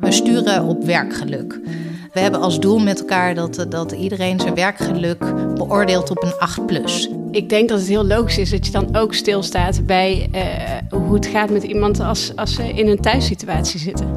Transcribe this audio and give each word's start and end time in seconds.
We 0.00 0.12
sturen 0.12 0.64
op 0.64 0.84
werkgeluk. 0.84 1.60
We 2.12 2.20
hebben 2.20 2.40
als 2.40 2.60
doel 2.60 2.78
met 2.78 3.00
elkaar 3.00 3.34
dat, 3.34 3.66
dat 3.68 3.92
iedereen 3.92 4.40
zijn 4.40 4.54
werkgeluk 4.54 5.18
beoordeelt 5.54 6.10
op 6.10 6.22
een 6.22 6.38
8 6.38 6.66
plus. 6.66 7.10
Ik 7.30 7.48
denk 7.48 7.68
dat 7.68 7.78
het 7.78 7.88
heel 7.88 8.06
logisch 8.06 8.38
is 8.38 8.50
dat 8.50 8.66
je 8.66 8.72
dan 8.72 8.96
ook 8.96 9.14
stilstaat 9.14 9.86
bij 9.86 10.28
uh, 10.34 11.00
hoe 11.00 11.14
het 11.14 11.26
gaat 11.26 11.50
met 11.50 11.62
iemand 11.62 12.00
als, 12.00 12.36
als 12.36 12.54
ze 12.54 12.68
in 12.68 12.88
een 12.88 13.00
thuissituatie 13.00 13.80
zitten. 13.80 14.16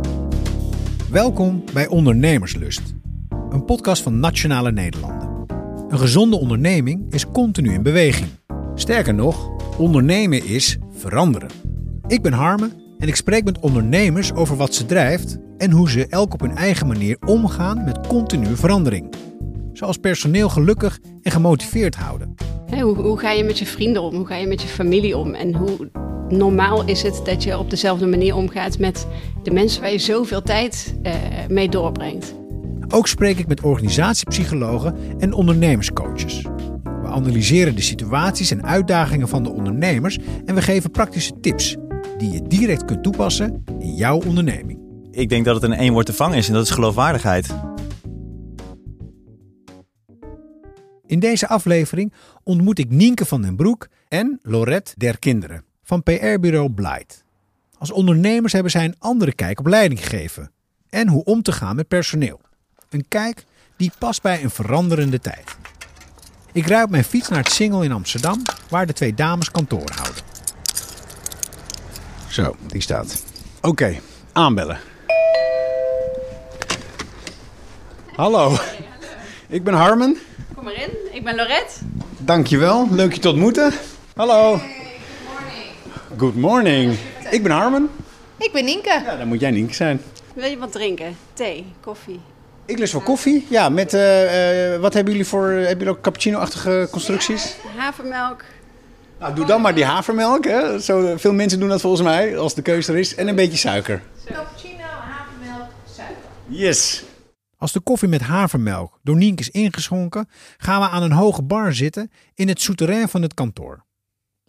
Welkom 1.12 1.64
bij 1.74 1.88
Ondernemerslust, 1.88 2.82
een 3.50 3.66
podcast 3.66 4.04
van 4.04 4.20
Nationale 4.20 4.72
Nederlanden. 4.72 5.46
Een 5.90 6.00
gezonde 6.00 6.40
onderneming 6.40 7.14
is 7.14 7.32
continu 7.32 7.74
in 7.74 7.84
beweging. 7.84 8.30
Sterker 8.76 9.14
nog, 9.14 9.50
ondernemen 9.78 10.46
is 10.46 10.78
veranderen. 10.92 11.50
Ik 12.08 12.22
ben 12.22 12.34
Harme 12.34 12.79
en 13.00 13.08
ik 13.08 13.16
spreek 13.16 13.44
met 13.44 13.60
ondernemers 13.60 14.34
over 14.34 14.56
wat 14.56 14.74
ze 14.74 14.86
drijft 14.86 15.38
en 15.58 15.72
hoe 15.72 15.90
ze 15.90 16.08
elk 16.08 16.34
op 16.34 16.40
hun 16.40 16.56
eigen 16.56 16.88
manier 16.88 17.18
omgaan 17.26 17.84
met 17.84 18.08
continue 18.08 18.56
verandering. 18.56 19.14
Zoals 19.74 19.98
personeel 19.98 20.50
gelukkig 20.50 21.00
en 21.22 21.32
gemotiveerd 21.32 21.96
houden. 21.96 22.36
hoe, 22.70 22.96
hoe 22.96 23.20
ga 23.20 23.32
je 23.32 23.44
met 23.44 23.60
je 23.60 23.66
vrienden 23.66 24.02
om? 24.02 24.16
Hoe 24.16 24.26
ga 24.26 24.36
je 24.36 24.48
met 24.48 24.62
je 24.62 24.68
familie 24.68 25.18
om? 25.18 25.34
En 25.34 25.56
hoe 25.56 25.90
normaal 26.30 26.86
is 26.86 27.04
het 27.04 27.22
dat 27.24 27.44
je 27.44 27.58
op 27.58 27.70
dezelfde 27.70 28.06
manier 28.06 28.36
omgaat 28.36 28.80
met 28.80 29.08
de 29.44 29.52
mensen 29.52 29.82
waar 29.82 29.92
je 29.92 29.98
zoveel 29.98 30.42
tijd 30.42 30.96
uh, 31.04 31.14
mee 31.48 31.70
doorbrengt? 31.70 32.36
Ook 32.88 33.08
spreek 33.08 33.38
ik 33.38 33.48
met 33.48 33.62
organisatiepsychologen 33.62 34.96
en 35.20 35.34
ondernemerscoaches. 35.34 36.42
We 36.84 37.08
analyseren 37.08 37.76
de 37.76 37.82
situaties 37.82 38.52
en 38.52 38.66
uitdagingen 38.66 39.28
van 39.28 39.44
de 39.44 39.50
ondernemers 39.50 40.18
en 40.46 40.56
we 40.56 40.62
geven 40.62 40.92
praktische 40.92 41.40
tips 41.42 41.78
die 42.20 42.32
je 42.32 42.48
direct 42.48 42.86
kunt 42.86 43.04
toepassen 43.04 43.64
in 43.80 43.96
jouw 43.96 44.22
onderneming. 44.22 44.80
Ik 45.12 45.30
denk 45.30 45.46
dat 45.46 45.56
het 45.62 45.64
een 45.64 45.78
één 45.78 45.94
woord 45.94 46.06
te 46.06 46.14
vangen 46.14 46.38
is 46.38 46.48
en 46.48 46.54
dat 46.54 46.64
is 46.64 46.70
geloofwaardigheid. 46.70 47.56
In 51.06 51.20
deze 51.20 51.48
aflevering 51.48 52.14
ontmoet 52.44 52.80
ik 52.80 52.90
Nienke 52.90 53.26
van 53.26 53.42
den 53.42 53.56
Broek 53.56 53.88
en 54.08 54.40
Lorette 54.42 54.94
der 54.98 55.20
Kinderen 55.20 55.64
van 55.84 56.04
PR-bureau 56.04 56.72
Blight. 56.72 57.24
Als 57.78 57.92
ondernemers 57.92 58.54
hebben 58.54 58.72
zij 58.72 58.86
een 58.86 59.00
andere 59.00 59.34
kijk 59.34 59.60
op 59.60 59.68
leiding 59.68 60.00
gegeven 60.00 60.52
en 60.90 61.08
hoe 61.08 61.24
om 61.24 61.42
te 61.42 61.52
gaan 61.52 61.76
met 61.76 61.88
personeel. 61.88 62.42
Een 62.90 63.06
kijk 63.08 63.46
die 63.78 63.92
past 64.00 64.22
bij 64.22 64.44
een 64.44 64.50
veranderende 64.50 65.20
tijd. 65.20 65.58
Ik 66.52 66.66
rijd 66.66 66.84
op 66.84 66.90
mijn 66.90 67.04
fiets 67.04 67.30
naar 67.30 67.44
het 67.44 67.52
Singel 67.52 67.84
in 67.84 67.92
Amsterdam, 67.92 68.42
waar 68.70 68.88
de 68.88 68.94
twee 68.94 69.14
dames 69.14 69.52
kantoor 69.52 69.92
houden. 69.96 70.29
Zo, 72.30 72.56
die 72.68 72.82
staat. 72.82 73.24
Oké, 73.62 74.00
aanbellen. 74.32 74.80
Hallo. 78.16 78.58
Ik 79.48 79.64
ben 79.64 79.74
Harmen. 79.74 80.18
Kom 80.56 80.64
maar 80.64 80.74
in, 80.74 80.90
ik 81.12 81.24
ben 81.24 81.36
Lorette. 81.36 81.80
Dankjewel, 82.18 82.88
leuk 82.92 83.14
je 83.14 83.20
te 83.20 83.30
ontmoeten. 83.30 83.72
Hallo. 84.16 84.58
good 84.58 84.62
morning. 85.28 86.18
Good 86.18 86.36
morning. 86.36 86.98
Ik 87.32 87.44
ben 87.44 87.52
Harmen. 87.52 87.90
Ik 88.38 88.52
ben 88.52 88.66
Nienke. 88.66 89.02
Ja, 89.06 89.16
dan 89.16 89.28
moet 89.28 89.40
jij 89.40 89.52
Nienke 89.52 89.74
zijn. 89.74 90.02
Wil 90.34 90.50
je 90.50 90.58
wat 90.58 90.72
drinken? 90.72 91.18
Thee, 91.34 91.66
koffie? 91.82 92.20
Ik 92.66 92.78
lust 92.78 92.94
wel 92.94 93.02
koffie. 93.02 93.46
Ja, 93.50 93.70
met, 93.70 93.94
uh, 93.94 94.74
uh, 94.74 94.80
wat 94.80 94.94
hebben 94.94 95.14
jullie 95.14 95.28
voor, 95.28 95.48
hebben 95.48 95.78
jullie 95.78 95.90
ook 95.90 96.02
cappuccino-achtige 96.02 96.88
constructies? 96.92 97.56
Ja, 97.64 97.82
havermelk, 97.82 98.44
nou, 99.20 99.36
doe 99.36 99.46
dan 99.46 99.62
maar 99.62 99.76
die 99.76 99.86
havermelk. 99.86 100.46
Hè. 100.46 100.80
Zo, 100.80 101.18
veel 101.18 101.34
mensen 101.34 101.60
doen 101.60 101.70
dat 101.70 101.82
volgens 101.82 102.02
mij, 102.02 102.38
als 102.38 102.54
de 102.54 102.62
keuze 102.62 102.92
er 102.92 102.98
is. 102.98 103.16
En 103.16 103.28
een 103.28 103.36
beetje 103.36 103.58
suiker. 103.58 104.04
Cappuccino, 104.26 104.84
havermelk, 104.84 105.70
suiker. 105.96 106.24
Yes. 106.48 107.04
Als 107.58 107.72
de 107.72 107.80
koffie 107.80 108.10
met 108.10 108.22
havermelk 108.22 109.00
door 109.04 109.16
Nienke 109.16 109.42
is 109.42 109.50
ingeschonken, 109.50 110.30
gaan 110.58 110.82
we 110.82 110.90
aan 110.90 111.04
een 111.04 111.12
hoge 111.12 111.44
bar 111.44 111.74
zitten 111.74 112.12
in 112.34 112.48
het 112.48 112.62
souterrain 112.62 113.10
van 113.10 113.22
het 113.22 113.34
kantoor. 113.34 113.86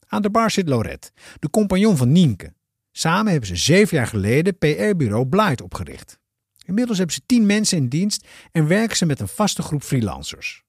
Aan 0.07 0.23
de 0.23 0.31
bar 0.31 0.51
zit 0.51 0.69
Lorette, 0.69 1.11
de 1.39 1.51
compagnon 1.51 1.97
van 1.97 2.13
Nienke. 2.13 2.53
Samen 2.93 3.31
hebben 3.31 3.49
ze 3.49 3.57
zeven 3.57 3.97
jaar 3.97 4.07
geleden 4.07 4.59
PR-bureau 4.59 5.27
Blight 5.27 5.61
opgericht. 5.61 6.19
Inmiddels 6.65 6.99
hebben 6.99 7.17
ze 7.17 7.23
tien 7.27 7.47
mensen 7.47 7.79
in 7.79 7.89
dienst 7.89 8.27
en 8.53 8.67
werken 8.67 8.97
ze 8.97 9.07
met 9.07 9.21
een 9.21 9.29
vaste 9.29 9.63
groep 9.63 9.83
freelancers. 9.83 10.63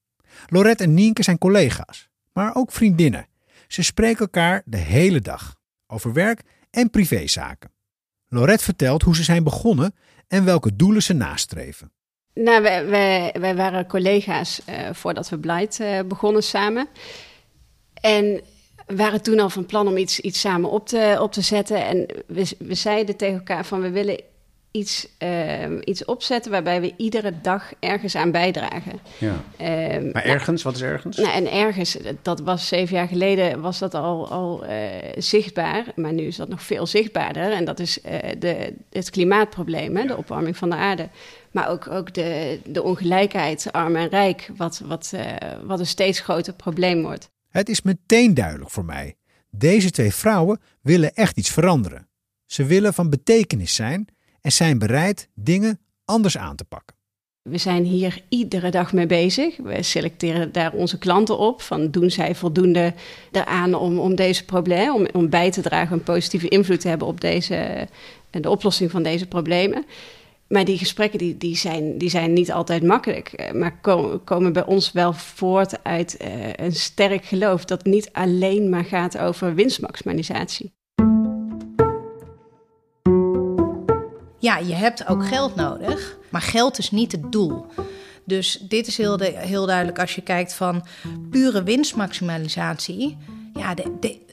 Lorette 0.48 0.84
en 0.84 0.94
Nienke 0.94 1.24
zijn 1.24 1.38
collega's, 1.38 2.10
maar 2.34 2.56
ook 2.56 2.72
vriendinnen 2.72 3.28
ze 3.74 3.84
spreken 3.84 4.20
elkaar 4.20 4.62
de 4.66 4.78
hele 4.78 5.22
dag 5.22 5.56
over 5.88 6.14
werk 6.14 6.42
en 6.70 6.90
privézaken. 6.90 7.72
Lorette 8.28 8.64
vertelt 8.64 9.02
hoe 9.02 9.16
ze 9.16 9.24
zijn 9.24 9.44
begonnen 9.44 9.96
en 10.28 10.46
welke 10.46 10.76
doelen 10.76 11.04
ze 11.04 11.14
nastreven. 11.14 11.92
Nou, 12.34 12.62
wij, 12.62 13.34
wij, 13.40 13.56
waren 13.56 13.88
collega's 13.88 14.62
uh, 14.70 14.90
voordat 14.92 15.30
we 15.30 15.40
Blight 15.40 15.80
uh, 15.80 16.00
begonnen 16.06 16.44
samen. 16.44 16.88
En 17.94 18.42
waren 18.86 19.22
toen 19.22 19.40
al 19.40 19.50
van 19.50 19.66
plan 19.66 19.88
om 19.88 19.98
iets, 19.98 20.20
iets 20.20 20.40
samen 20.40 20.70
op 20.70 20.88
te, 20.88 21.18
op 21.20 21.32
te 21.32 21.42
zetten. 21.42 21.86
En 21.86 22.06
we, 22.28 22.56
we 22.60 22.76
zeiden 22.76 23.18
tegen 23.18 23.38
elkaar 23.38 23.66
van 23.66 23.82
we 23.82 23.90
willen 23.90 24.24
iets, 24.72 25.08
uh, 25.24 25.66
iets 25.84 26.06
opzetten 26.06 26.52
waarbij 26.52 26.82
we 26.82 26.94
iedere 26.98 27.34
dag 27.42 27.74
ergens 27.80 28.16
aan 28.16 28.32
bijdragen. 28.32 29.00
Ja. 29.18 29.44
Uh, 29.62 30.14
maar 30.14 30.24
ergens, 30.24 30.64
wat 30.64 30.76
is 30.76 30.82
ergens? 30.82 31.18
Nou, 31.18 31.32
en 31.32 31.52
ergens, 31.52 31.98
dat 32.22 32.40
was 32.40 32.68
zeven 32.68 32.96
jaar 32.96 33.08
geleden, 33.08 33.62
was 33.62 33.80
dat 33.80 33.94
al, 33.94 34.30
al 34.30 34.66
uh, 34.66 34.72
zichtbaar. 35.18 35.86
Maar 35.96 36.14
nu 36.14 36.24
is 36.24 36.36
dat 36.36 36.50
nog 36.50 36.64
veel 36.64 36.86
zichtbaarder. 36.86 37.52
En 37.52 37.66
dat 37.66 37.80
is 37.80 38.02
eh, 38.02 38.40
de, 38.40 38.74
het 38.90 39.10
klimaatprobleem, 39.10 39.98
hè, 39.98 40.06
de 40.06 40.18
opwarming 40.18 40.58
van 40.58 40.70
de 40.70 40.76
aarde. 40.76 41.10
Maar 41.52 41.70
ook, 41.70 41.88
ook 41.88 42.14
de, 42.14 42.60
de 42.66 42.84
ongelijkheid, 42.84 43.72
arm 43.72 43.96
en 43.96 44.08
rijk, 44.08 44.50
wat, 44.58 44.82
wat, 44.86 45.14
wat 45.64 45.80
een 45.80 45.88
steeds 45.88 46.20
groter 46.20 46.54
probleem 46.54 47.02
wordt. 47.02 47.30
Het 47.50 47.70
is 47.70 47.82
meteen 47.82 48.34
duidelijk 48.34 48.70
voor 48.70 48.86
mij. 48.86 49.16
Deze 49.50 49.92
twee 49.92 50.14
vrouwen 50.14 50.60
willen 50.82 51.14
echt 51.14 51.38
iets 51.38 51.50
veranderen. 51.50 52.10
Ze 52.46 52.66
willen 52.66 52.94
van 52.94 53.10
betekenis 53.10 53.76
zijn 53.76 54.08
en 54.42 54.52
zijn 54.52 54.80
bereid 54.80 55.30
dingen 55.34 55.80
anders 56.06 56.38
aan 56.38 56.56
te 56.56 56.64
pakken. 56.64 56.96
We 57.42 57.58
zijn 57.58 57.84
hier 57.84 58.22
iedere 58.30 58.72
dag 58.72 58.94
mee 58.94 59.06
bezig. 59.06 59.58
We 59.58 59.84
selecteren 59.84 60.52
daar 60.52 60.74
onze 60.74 60.98
klanten 60.98 61.38
op. 61.38 61.62
Van 61.62 61.92
doen 61.92 62.10
zij 62.12 62.36
voldoende 62.36 62.94
eraan 63.32 63.74
om, 63.74 64.00
om 64.00 64.16
deze 64.16 64.46
problemen, 64.46 64.94
om, 64.94 65.08
om 65.14 65.30
bij 65.30 65.52
te 65.52 65.62
dragen, 65.62 65.94
een 65.94 66.04
positieve 66.04 66.48
invloed 66.48 66.80
te 66.80 66.88
hebben 66.88 67.08
op 67.08 67.22
deze, 67.22 67.88
de 68.30 68.50
oplossing 68.50 68.92
van 68.92 69.04
deze 69.04 69.28
problemen. 69.28 69.86
Maar 70.48 70.66
die 70.66 70.78
gesprekken 70.78 71.20
die, 71.20 71.38
die 71.38 71.56
zijn, 71.56 71.98
die 71.98 72.10
zijn 72.10 72.34
niet 72.34 72.52
altijd 72.52 72.84
makkelijk. 72.84 73.52
Maar 73.54 73.80
komen, 73.80 74.24
komen 74.24 74.54
bij 74.54 74.66
ons 74.66 74.92
wel 74.92 75.14
voort 75.14 75.84
uit 75.84 76.18
uh, 76.22 76.54
een 76.56 76.76
sterk 76.76 77.26
geloof 77.26 77.66
dat 77.66 77.78
het 77.78 77.94
niet 77.94 78.10
alleen 78.12 78.70
maar 78.70 78.86
gaat 78.86 79.18
over 79.18 79.56
winstmaximalisatie. 79.56 80.74
Ja, 84.42 84.58
je 84.58 84.74
hebt 84.74 85.08
ook 85.08 85.28
geld 85.28 85.56
nodig, 85.56 86.18
maar 86.30 86.42
geld 86.42 86.78
is 86.78 86.92
niet 86.92 87.12
het 87.12 87.32
doel. 87.32 87.66
Dus 88.26 88.66
dit 88.68 88.88
is 88.88 88.98
heel, 88.98 89.18
de, 89.18 89.34
heel 89.36 89.66
duidelijk 89.66 90.00
als 90.00 90.16
je 90.16 90.22
kijkt 90.22 90.54
van 90.54 90.86
pure 91.30 91.64
winstmaximalisatie. 91.64 93.18
Ja, 93.54 93.76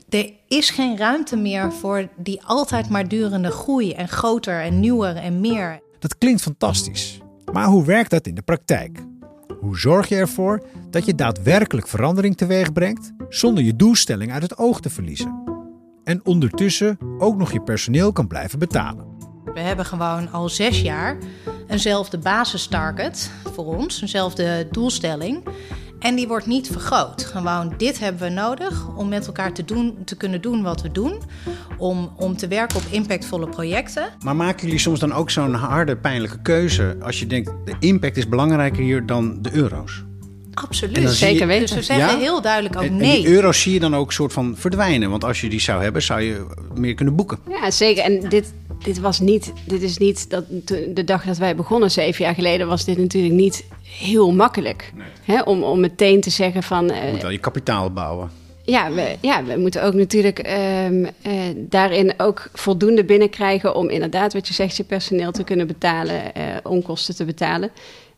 er 0.09 0.33
is 0.49 0.71
geen 0.71 0.97
ruimte 0.97 1.37
meer 1.37 1.73
voor 1.73 2.09
die 2.17 2.43
altijd 2.45 2.89
maar 2.89 3.09
durende 3.09 3.51
groei 3.51 3.93
en 3.93 4.09
groter 4.09 4.63
en 4.63 4.81
nieuwer 4.81 5.17
en 5.17 5.41
meer. 5.41 5.81
Dat 5.99 6.19
klinkt 6.19 6.43
fantastisch. 6.43 7.19
Maar 7.53 7.67
hoe 7.67 7.85
werkt 7.85 8.11
dat 8.11 8.27
in 8.27 8.35
de 8.35 8.43
praktijk? 8.43 8.99
Hoe 9.61 9.79
zorg 9.79 10.09
je 10.09 10.17
ervoor 10.17 10.63
dat 10.91 11.07
je 11.07 11.15
daadwerkelijk 11.15 11.89
verandering 11.89 12.37
teweeg 12.37 12.73
brengt 12.73 13.13
zonder 13.29 13.65
je 13.65 13.77
doelstelling 13.77 14.33
uit 14.33 14.43
het 14.43 14.59
oog 14.59 14.81
te 14.81 14.91
verliezen? 14.91 15.43
En 16.05 16.21
ondertussen 16.25 16.99
ook 17.19 17.37
nog 17.37 17.53
je 17.53 17.61
personeel 17.61 18.13
kan 18.13 18.27
blijven 18.27 18.59
betalen. 18.59 19.08
We 19.59 19.65
hebben 19.65 19.85
gewoon 19.85 20.33
al 20.33 20.49
zes 20.49 20.81
jaar 20.81 21.17
eenzelfde 21.69 22.19
basistarget 22.19 23.31
voor 23.55 23.77
ons, 23.77 24.01
eenzelfde 24.01 24.69
doelstelling. 24.71 25.43
En 25.99 26.15
die 26.15 26.29
wordt 26.29 26.47
niet 26.47 26.69
vergroot. 26.73 27.25
Gewoon 27.25 27.75
dit 27.77 27.99
hebben 27.99 28.23
we 28.23 28.29
nodig 28.29 28.97
om 28.97 29.09
met 29.09 29.27
elkaar 29.27 29.53
te, 29.53 29.65
doen, 29.65 29.99
te 30.05 30.17
kunnen 30.17 30.41
doen 30.41 30.63
wat 30.63 30.83
we 30.83 30.91
doen. 30.91 31.23
Om, 31.79 32.13
om 32.17 32.37
te 32.37 32.49
werken 32.49 32.77
op 32.77 32.83
impactvolle 32.91 33.49
projecten. 33.49 34.09
Maar 34.25 34.37
maken 34.37 34.65
jullie 34.65 34.81
soms 34.81 35.01
dan 35.01 35.13
ook 35.13 35.31
zo'n 35.31 35.55
harde, 35.55 35.97
pijnlijke 35.97 36.43
keuze 36.43 36.97
als 37.01 37.19
je 37.19 37.27
denkt 37.27 37.53
de 37.65 37.75
impact 37.79 38.17
is 38.17 38.29
belangrijker 38.29 38.83
hier 38.83 39.07
dan 39.07 39.43
de 39.43 39.51
euro's? 39.53 40.03
Absoluut, 40.55 41.11
zeker 41.11 41.47
weten. 41.47 41.67
Dus 41.67 41.77
we 41.77 41.83
zeggen 41.83 42.19
heel 42.19 42.41
duidelijk 42.43 42.77
ook 42.77 42.91
nee. 42.91 43.17
En 43.17 43.23
die 43.23 43.29
euro's 43.29 43.63
zie 43.63 43.73
je 43.73 43.81
dan 43.81 43.97
ook 43.97 44.13
soort 44.13 44.33
van 44.33 44.55
verdwijnen. 44.57 45.11
Want 45.11 45.25
als 45.25 45.41
je 45.41 45.49
die 45.49 45.61
zou 45.61 45.83
hebben, 45.83 46.03
zou 46.03 46.21
je 46.21 46.47
meer 46.75 46.95
kunnen 46.95 47.17
boeken. 47.17 47.39
Ja, 47.49 47.71
zeker. 47.71 48.05
En 48.05 48.29
dit, 48.29 48.53
dit 48.83 48.99
was 48.99 49.21
niet, 49.21 49.53
dit 49.67 49.83
is 49.83 49.99
niet 49.99 50.31
dat 50.31 50.45
de 50.95 51.05
dag 51.05 51.25
dat 51.25 51.39
wij 51.39 51.57
begonnen, 51.57 51.91
zeven 51.91 52.25
jaar 52.25 52.35
geleden, 52.35 52.69
was 52.69 52.85
dit 52.85 52.99
natuurlijk 52.99 53.35
niet 53.35 53.65
heel 53.83 54.33
makkelijk. 54.33 54.93
Hè, 55.23 55.43
om, 55.43 55.63
om 55.63 55.81
meteen 55.81 56.21
te 56.21 56.31
zeggen 56.31 56.63
van. 56.63 56.87
je 56.87 57.09
moet 57.11 57.23
wel 57.23 57.31
je 57.31 57.39
kapitaal 57.39 57.93
bouwen. 57.93 58.31
Ja, 58.69 58.93
we, 58.93 59.17
ja, 59.21 59.45
we 59.45 59.57
moeten 59.57 59.83
ook 59.83 59.95
natuurlijk 59.95 60.39
ehm, 60.39 61.05
eh, 61.23 61.33
daarin 61.57 62.15
ook 62.17 62.51
voldoende 62.53 63.05
binnenkrijgen 63.05 63.75
om 63.75 63.89
inderdaad, 63.89 64.33
wat 64.33 64.49
je 64.49 64.55
zegt, 64.55 64.77
je 64.77 64.85
personeel 64.85 65.33
te 65.33 65.45
kunnen 65.45 65.67
betalen, 65.67 66.35
eh, 66.35 66.43
onkosten 66.63 67.17
te 67.17 67.25
betalen. 67.25 67.71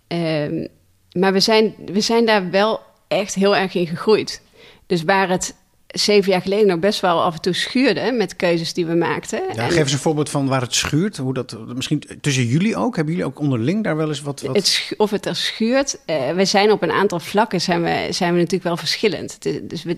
Ehm, 0.07 0.67
maar 1.13 1.33
we 1.33 1.41
zijn, 1.41 1.75
we 1.93 2.01
zijn 2.01 2.27
daar 2.27 2.51
wel 2.51 2.81
echt 3.09 3.35
heel 3.35 3.57
erg 3.57 3.75
in 3.75 3.87
gegroeid. 3.87 4.43
Dus 4.87 5.03
waar 5.03 5.29
het 5.29 5.55
zeven 5.91 6.33
jaar 6.33 6.43
geleden 6.43 6.67
nog 6.67 6.79
best 6.79 7.01
wel 7.01 7.23
af 7.23 7.35
en 7.35 7.41
toe 7.41 7.53
schuurde 7.53 8.13
met 8.13 8.37
keuzes 8.37 8.73
die 8.73 8.87
we 8.87 8.95
maakten. 8.95 9.43
Ja, 9.55 9.63
En 9.63 9.71
geef 9.71 9.83
eens 9.83 9.93
een 9.93 9.99
voorbeeld 9.99 10.31
van 10.31 10.49
waar 10.49 10.61
het 10.61 10.75
schuurt. 10.75 11.17
Hoe 11.17 11.35
dat, 11.35 11.57
misschien 11.75 12.03
tussen 12.21 12.45
jullie 12.45 12.77
ook? 12.77 12.97
Hebben 12.97 13.15
jullie 13.15 13.29
ook 13.29 13.39
onderling 13.39 13.85
daar 13.85 13.97
wel 13.97 14.09
eens 14.09 14.21
wat... 14.23 14.41
wat... 14.41 14.57
Het, 14.57 14.93
of 14.97 15.11
het 15.11 15.27
er 15.27 15.37
schuurt. 15.37 15.99
eh, 16.05 16.31
we 16.31 16.45
zijn 16.45 16.71
op 16.71 16.83
een 16.83 16.93
aantal 16.93 17.21
vlakken 17.21 17.61
zijn 17.61 17.83
we, 17.83 18.07
zijn 18.11 18.33
we 18.33 18.39
natuurlijk 18.39 18.65
wel 18.65 18.77
verschillend. 18.77 19.39
Dus 19.63 19.83
we, 19.83 19.97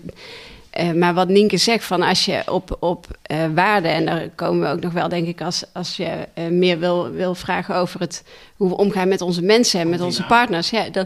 eh, 0.73 0.91
maar 0.91 1.13
wat 1.13 1.27
Nienke 1.27 1.57
zegt, 1.57 1.83
van 1.85 2.01
als 2.01 2.25
je 2.25 2.43
op, 2.51 2.77
op 2.79 3.07
eh, 3.21 3.37
waarde, 3.55 3.87
en 3.87 4.05
daar 4.05 4.29
komen 4.35 4.61
we 4.61 4.75
ook 4.75 4.81
nog 4.81 4.93
wel, 4.93 5.09
denk 5.09 5.27
ik, 5.27 5.41
als, 5.41 5.63
als 5.73 5.97
je 5.97 6.27
eh, 6.33 6.47
meer 6.47 6.79
wil, 6.79 7.11
wil 7.11 7.35
vragen 7.35 7.75
over 7.75 7.99
het, 7.99 8.23
hoe 8.55 8.69
we 8.69 8.77
omgaan 8.77 9.07
met 9.07 9.21
onze 9.21 9.41
mensen 9.41 9.79
en 9.79 9.89
met 9.89 10.01
onze 10.01 10.25
partners, 10.25 10.69
ja, 10.69 10.89
dan, 10.89 11.05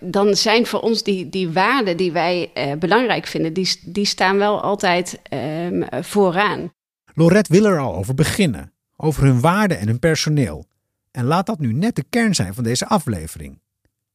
dan 0.00 0.34
zijn 0.34 0.66
voor 0.66 0.80
ons 0.80 1.02
die, 1.02 1.28
die 1.28 1.48
waarden 1.48 1.96
die 1.96 2.12
wij 2.12 2.50
eh, 2.54 2.72
belangrijk 2.78 3.26
vinden, 3.26 3.52
die, 3.52 3.80
die 3.84 4.04
staan 4.04 4.38
wel 4.38 4.62
altijd 4.62 5.20
ehm, 5.22 5.82
vooraan. 6.02 6.72
Lorette 7.14 7.52
wil 7.52 7.64
er 7.64 7.78
al 7.78 7.94
over 7.94 8.14
beginnen. 8.14 8.72
Over 8.96 9.22
hun 9.22 9.40
waarde 9.40 9.74
en 9.74 9.86
hun 9.86 9.98
personeel. 9.98 10.66
En 11.10 11.24
laat 11.24 11.46
dat 11.46 11.58
nu 11.58 11.72
net 11.72 11.96
de 11.96 12.04
kern 12.10 12.34
zijn 12.34 12.54
van 12.54 12.64
deze 12.64 12.86
aflevering. 12.86 13.60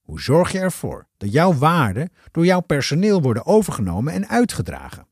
Hoe 0.09 0.21
zorg 0.21 0.51
je 0.51 0.59
ervoor 0.59 1.07
dat 1.17 1.31
jouw 1.31 1.53
waarden 1.53 2.11
door 2.31 2.45
jouw 2.45 2.59
personeel 2.59 3.21
worden 3.21 3.45
overgenomen 3.45 4.13
en 4.13 4.27
uitgedragen? 4.27 5.07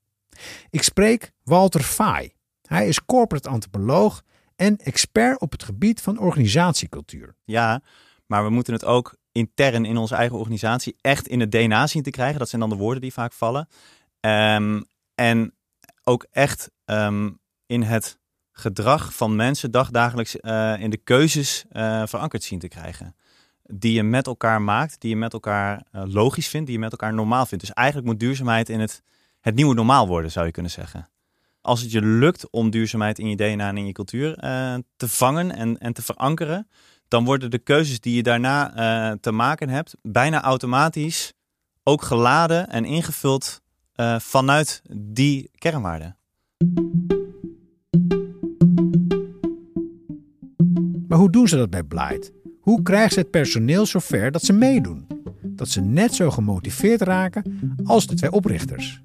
Ik 0.69 0.83
spreek 0.83 1.31
Walter 1.43 1.81
Faai. 1.81 2.33
Hij 2.61 2.87
is 2.87 3.05
corporate 3.05 3.49
antropoloog 3.49 4.23
en 4.55 4.77
expert 4.77 5.39
op 5.39 5.51
het 5.51 5.63
gebied 5.63 6.01
van 6.01 6.19
organisatiecultuur. 6.19 7.35
Ja, 7.43 7.81
maar 8.25 8.43
we 8.43 8.49
moeten 8.49 8.73
het 8.73 8.85
ook 8.85 9.17
intern 9.31 9.85
in 9.85 9.97
onze 9.97 10.15
eigen 10.15 10.37
organisatie 10.37 10.95
echt 11.01 11.27
in 11.27 11.39
het 11.39 11.51
DNA 11.51 11.87
zien 11.87 12.03
te 12.03 12.09
krijgen. 12.09 12.39
Dat 12.39 12.49
zijn 12.49 12.61
dan 12.61 12.69
de 12.69 12.75
woorden 12.75 13.01
die 13.01 13.13
vaak 13.13 13.33
vallen. 13.33 13.67
Ehm, 14.19 14.81
en 15.15 15.53
ook 16.03 16.27
echt 16.31 16.71
ehm, 16.85 17.29
in 17.65 17.81
het 17.81 18.19
gedrag 18.51 19.15
van 19.15 19.35
mensen 19.35 19.71
dagdagelijks 19.71 20.39
eh, 20.39 20.79
in 20.79 20.89
de 20.89 20.97
keuzes 20.97 21.65
eh, 21.69 22.03
verankerd 22.05 22.43
zien 22.43 22.59
te 22.59 22.67
krijgen. 22.67 23.15
Die 23.73 23.93
je 23.93 24.03
met 24.03 24.27
elkaar 24.27 24.61
maakt, 24.61 25.01
die 25.01 25.09
je 25.09 25.15
met 25.15 25.33
elkaar 25.33 25.83
eh, 25.91 26.03
logisch 26.05 26.47
vindt, 26.47 26.65
die 26.65 26.75
je 26.75 26.81
met 26.81 26.91
elkaar 26.91 27.13
normaal 27.13 27.45
vindt. 27.45 27.65
Dus 27.65 27.73
eigenlijk 27.73 28.07
moet 28.07 28.19
duurzaamheid 28.19 28.69
in 28.69 28.79
het, 28.79 29.03
het 29.39 29.55
nieuwe 29.55 29.73
normaal 29.73 30.07
worden, 30.07 30.31
zou 30.31 30.45
je 30.45 30.51
kunnen 30.51 30.71
zeggen. 30.71 31.09
Als 31.61 31.81
het 31.81 31.91
je 31.91 32.01
lukt 32.01 32.49
om 32.49 32.69
duurzaamheid 32.69 33.19
in 33.19 33.29
je 33.29 33.35
DNA 33.35 33.67
en 33.67 33.77
in 33.77 33.85
je 33.85 33.91
cultuur 33.91 34.37
eh, 34.37 34.75
te 34.95 35.07
vangen 35.07 35.55
en, 35.55 35.77
en 35.77 35.93
te 35.93 36.01
verankeren, 36.01 36.67
dan 37.07 37.25
worden 37.25 37.51
de 37.51 37.59
keuzes 37.59 37.99
die 37.99 38.15
je 38.15 38.23
daarna 38.23 38.75
eh, 38.75 39.17
te 39.21 39.31
maken 39.31 39.69
hebt 39.69 39.95
bijna 40.01 40.41
automatisch 40.41 41.33
ook 41.83 42.01
geladen 42.01 42.69
en 42.69 42.85
ingevuld 42.85 43.61
vanuit 44.17 44.81
die 44.91 45.49
kernwaarden. 45.55 46.17
Maar 51.07 51.17
hoe 51.17 51.31
doen 51.31 51.47
ze 51.47 51.57
dat 51.57 51.69
bij 51.69 51.83
Blight? 51.83 52.36
Hoe 52.67 52.81
krijgen 52.81 53.11
ze 53.11 53.19
het 53.19 53.31
personeel 53.31 53.85
zover 53.85 54.31
dat 54.31 54.43
ze 54.43 54.53
meedoen? 54.53 55.07
Dat 55.41 55.69
ze 55.69 55.81
net 55.81 56.15
zo 56.15 56.31
gemotiveerd 56.31 57.01
raken 57.01 57.75
als 57.83 58.07
de 58.07 58.15
twee 58.15 58.31
oprichters. 58.31 59.01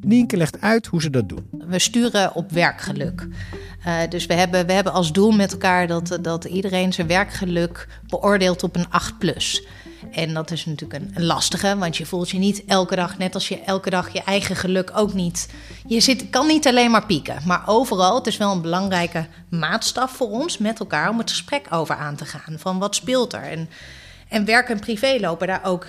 Nienke 0.00 0.36
legt 0.36 0.60
uit 0.60 0.86
hoe 0.86 1.02
ze 1.02 1.10
dat 1.10 1.28
doen. 1.28 1.50
We 1.68 1.78
sturen 1.78 2.34
op 2.34 2.50
werkgeluk. 2.50 3.28
Eh, 3.84 3.98
dus 4.08 4.26
we 4.26 4.34
hebben, 4.34 4.66
we 4.66 4.72
hebben 4.72 4.92
als 4.92 5.12
doel 5.12 5.30
met 5.30 5.52
elkaar 5.52 5.86
dat, 5.86 6.18
dat 6.22 6.44
iedereen 6.44 6.92
zijn 6.92 7.06
werkgeluk 7.06 7.88
beoordeelt 8.06 8.62
op 8.62 8.76
een 8.76 8.90
8 8.90 9.18
plus. 9.18 9.66
En 10.10 10.34
dat 10.34 10.50
is 10.50 10.66
natuurlijk 10.66 11.04
een, 11.14 11.24
lastige, 11.24 11.76
want 11.76 11.96
je 11.96 12.06
voelt 12.06 12.30
je 12.30 12.38
niet 12.38 12.64
elke 12.64 12.96
dag, 12.96 13.18
net 13.18 13.34
als 13.34 13.48
je 13.48 13.60
elke 13.60 13.90
dag 13.90 14.12
je 14.12 14.22
eigen 14.22 14.56
geluk 14.56 14.90
ook 14.94 15.14
niet. 15.14 15.48
Je 15.86 16.00
zit, 16.00 16.30
kan 16.30 16.46
niet 16.46 16.66
alleen 16.66 16.90
maar 16.90 17.06
pieken, 17.06 17.36
maar 17.46 17.62
overal. 17.66 18.14
Het 18.14 18.26
is 18.26 18.36
wel 18.36 18.52
een 18.52 18.62
belangrijke 18.62 19.26
maatstaf 19.50 20.10
voor 20.10 20.30
ons 20.30 20.58
met 20.58 20.80
elkaar 20.80 21.08
om 21.08 21.18
het 21.18 21.30
gesprek 21.30 21.66
over 21.70 21.94
aan 21.94 22.16
te 22.16 22.24
gaan. 22.24 22.58
Van 22.58 22.78
wat 22.78 22.94
speelt 22.94 23.32
er? 23.32 23.42
En, 23.42 23.68
en 24.28 24.44
werk 24.44 24.68
en 24.68 24.80
privé 24.80 25.16
lopen 25.20 25.46
daar 25.46 25.64
ook 25.64 25.86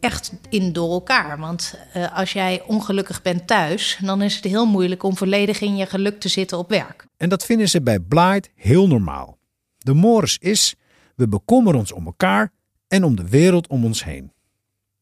echt 0.00 0.32
in 0.48 0.72
door 0.72 0.92
elkaar. 0.92 1.38
Want 1.38 1.74
uh, 1.96 2.16
als 2.16 2.32
jij 2.32 2.62
ongelukkig 2.66 3.22
bent 3.22 3.46
thuis, 3.46 3.98
dan 4.02 4.22
is 4.22 4.34
het 4.34 4.44
heel 4.44 4.66
moeilijk 4.66 5.02
om 5.02 5.16
volledig 5.16 5.60
in 5.60 5.76
je 5.76 5.86
geluk 5.86 6.20
te 6.20 6.28
zitten 6.28 6.58
op 6.58 6.68
werk. 6.68 7.06
En 7.16 7.28
dat 7.28 7.44
vinden 7.44 7.68
ze 7.68 7.82
bij 7.82 8.00
Blight 8.00 8.50
heel 8.54 8.86
normaal. 8.86 9.38
De 9.78 9.94
mores 9.94 10.38
is, 10.38 10.74
we 11.14 11.28
bekommeren 11.28 11.78
ons 11.78 11.92
om 11.92 12.06
elkaar 12.06 12.52
en 12.88 13.04
om 13.04 13.16
de 13.16 13.28
wereld 13.28 13.66
om 13.66 13.84
ons 13.84 14.04
heen. 14.04 14.32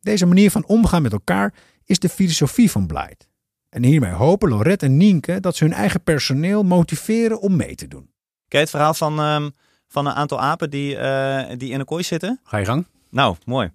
Deze 0.01 0.27
manier 0.27 0.51
van 0.51 0.67
omgaan 0.67 1.03
met 1.03 1.13
elkaar 1.13 1.55
is 1.85 1.99
de 1.99 2.09
filosofie 2.09 2.71
van 2.71 2.87
Blight. 2.87 3.29
En 3.69 3.85
hiermee 3.85 4.13
hopen 4.13 4.49
Lorette 4.49 4.87
en 4.87 4.97
Nienke 4.97 5.41
dat 5.41 5.57
ze 5.57 5.65
hun 5.65 5.73
eigen 5.73 6.03
personeel 6.03 6.63
motiveren 6.63 7.41
om 7.41 7.57
mee 7.57 7.75
te 7.75 7.89
doen. 7.89 8.11
Je 8.49 8.57
het 8.57 8.71
verhaal 8.71 8.95
van, 8.95 9.21
um, 9.21 9.51
van 9.89 10.07
een 10.07 10.13
aantal 10.13 10.41
apen 10.41 10.71
die, 10.71 10.97
uh, 10.97 11.43
die 11.57 11.71
in 11.71 11.81
een 11.81 11.87
kooi 11.87 12.03
zitten? 12.03 12.41
Ga 12.43 12.57
je 12.57 12.65
gang. 12.65 12.87
Nou, 13.11 13.37
mooi. 13.45 13.71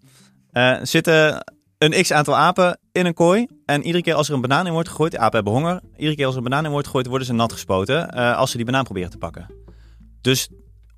Uh, 0.51 0.77
zitten 0.81 1.45
een 1.77 2.01
x 2.01 2.11
aantal 2.11 2.37
apen 2.37 2.79
in 2.91 3.05
een 3.05 3.13
kooi. 3.13 3.47
En 3.65 3.83
iedere 3.83 4.03
keer 4.03 4.13
als 4.13 4.27
er 4.27 4.33
een 4.33 4.41
banaan 4.41 4.65
in 4.65 4.73
wordt 4.73 4.89
gegooid, 4.89 5.11
de 5.11 5.17
apen 5.17 5.35
hebben 5.35 5.53
honger. 5.53 5.81
Iedere 5.95 6.15
keer 6.15 6.25
als 6.25 6.35
er 6.35 6.41
een 6.41 6.49
banaan 6.49 6.65
in 6.65 6.71
wordt 6.71 6.87
gegooid, 6.87 7.07
worden 7.07 7.27
ze 7.27 7.33
nat 7.33 7.51
gespoten. 7.51 8.17
Uh, 8.17 8.37
als 8.37 8.51
ze 8.51 8.57
die 8.57 8.65
banaan 8.65 8.83
proberen 8.83 9.09
te 9.09 9.17
pakken. 9.17 9.47
Dus 10.21 10.49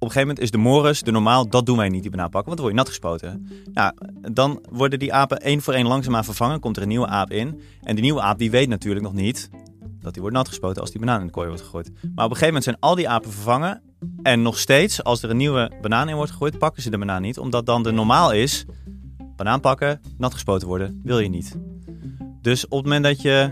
op 0.04 0.10
een 0.10 0.16
gegeven 0.16 0.36
moment 0.36 0.40
is 0.40 0.52
de 0.52 0.58
morus, 0.58 1.02
de 1.02 1.12
normaal, 1.12 1.50
dat 1.50 1.66
doen 1.66 1.78
wij 1.78 1.90
niet, 1.90 2.02
die 2.02 2.12
banaan 2.12 2.30
pakken, 2.30 2.56
want 2.56 2.58
dan 2.58 2.66
word 2.66 2.78
je 2.78 2.84
nat 2.84 2.90
gespoten. 2.90 3.48
Nou, 3.74 3.94
dan 4.34 4.66
worden 4.72 5.00
die 5.00 5.14
apen 5.14 5.42
één 5.42 5.62
voor 5.62 5.74
één 5.74 5.88
langzaamaan 5.88 6.24
vervangen, 6.24 6.60
komt 6.60 6.76
er 6.76 6.82
een 6.82 6.88
nieuwe 6.88 7.08
aap 7.08 7.32
in. 7.32 7.62
En 7.82 7.96
die 7.96 8.04
nieuwe 8.04 8.22
aap, 8.22 8.38
die 8.38 8.52
weet 8.52 8.70
natuurlijk 8.70 9.06
nog 9.06 9.14
niet 9.14 9.50
dat 10.00 10.14
die 10.14 10.22
wordt 10.22 10.38
nat 10.38 10.48
gespoten 10.48 10.82
als 10.82 10.92
die 10.92 11.00
banaan 11.00 11.20
in 11.20 11.26
de 11.26 11.32
kooi 11.32 11.48
wordt 11.48 11.64
gegooid. 11.64 11.92
Maar 11.94 12.26
op 12.26 12.32
een 12.32 12.38
gegeven 12.38 12.46
moment 12.46 12.64
zijn 12.64 12.78
al 12.80 12.96
die 12.96 13.10
apen 13.10 13.32
vervangen. 13.32 13.82
En 14.22 14.42
nog 14.42 14.60
steeds, 14.60 15.04
als 15.04 15.24
er 15.24 15.30
een 15.30 15.38
nieuwe 15.38 15.72
banaan 15.82 16.10
in 16.10 16.16
wordt 16.16 16.32
gegooid, 16.32 16.58
pakken 16.58 16.84
ze 16.84 16.90
de 16.90 16.98
banaan 16.98 17.22
niet. 17.22 17.38
Omdat 17.38 17.66
dan 17.66 17.84
de 17.84 17.92
normaal 17.92 18.32
is, 18.32 18.66
banaan 19.36 19.60
pakken, 19.60 20.02
nat 20.18 20.34
gespoten 20.34 20.68
worden, 20.68 21.02
wil 21.04 21.20
je 21.20 21.30
niet. 21.30 21.58
Dus 22.42 22.64
op 22.64 22.72
het 22.72 22.84
moment 22.84 23.04
dat 23.04 23.22
je 23.22 23.52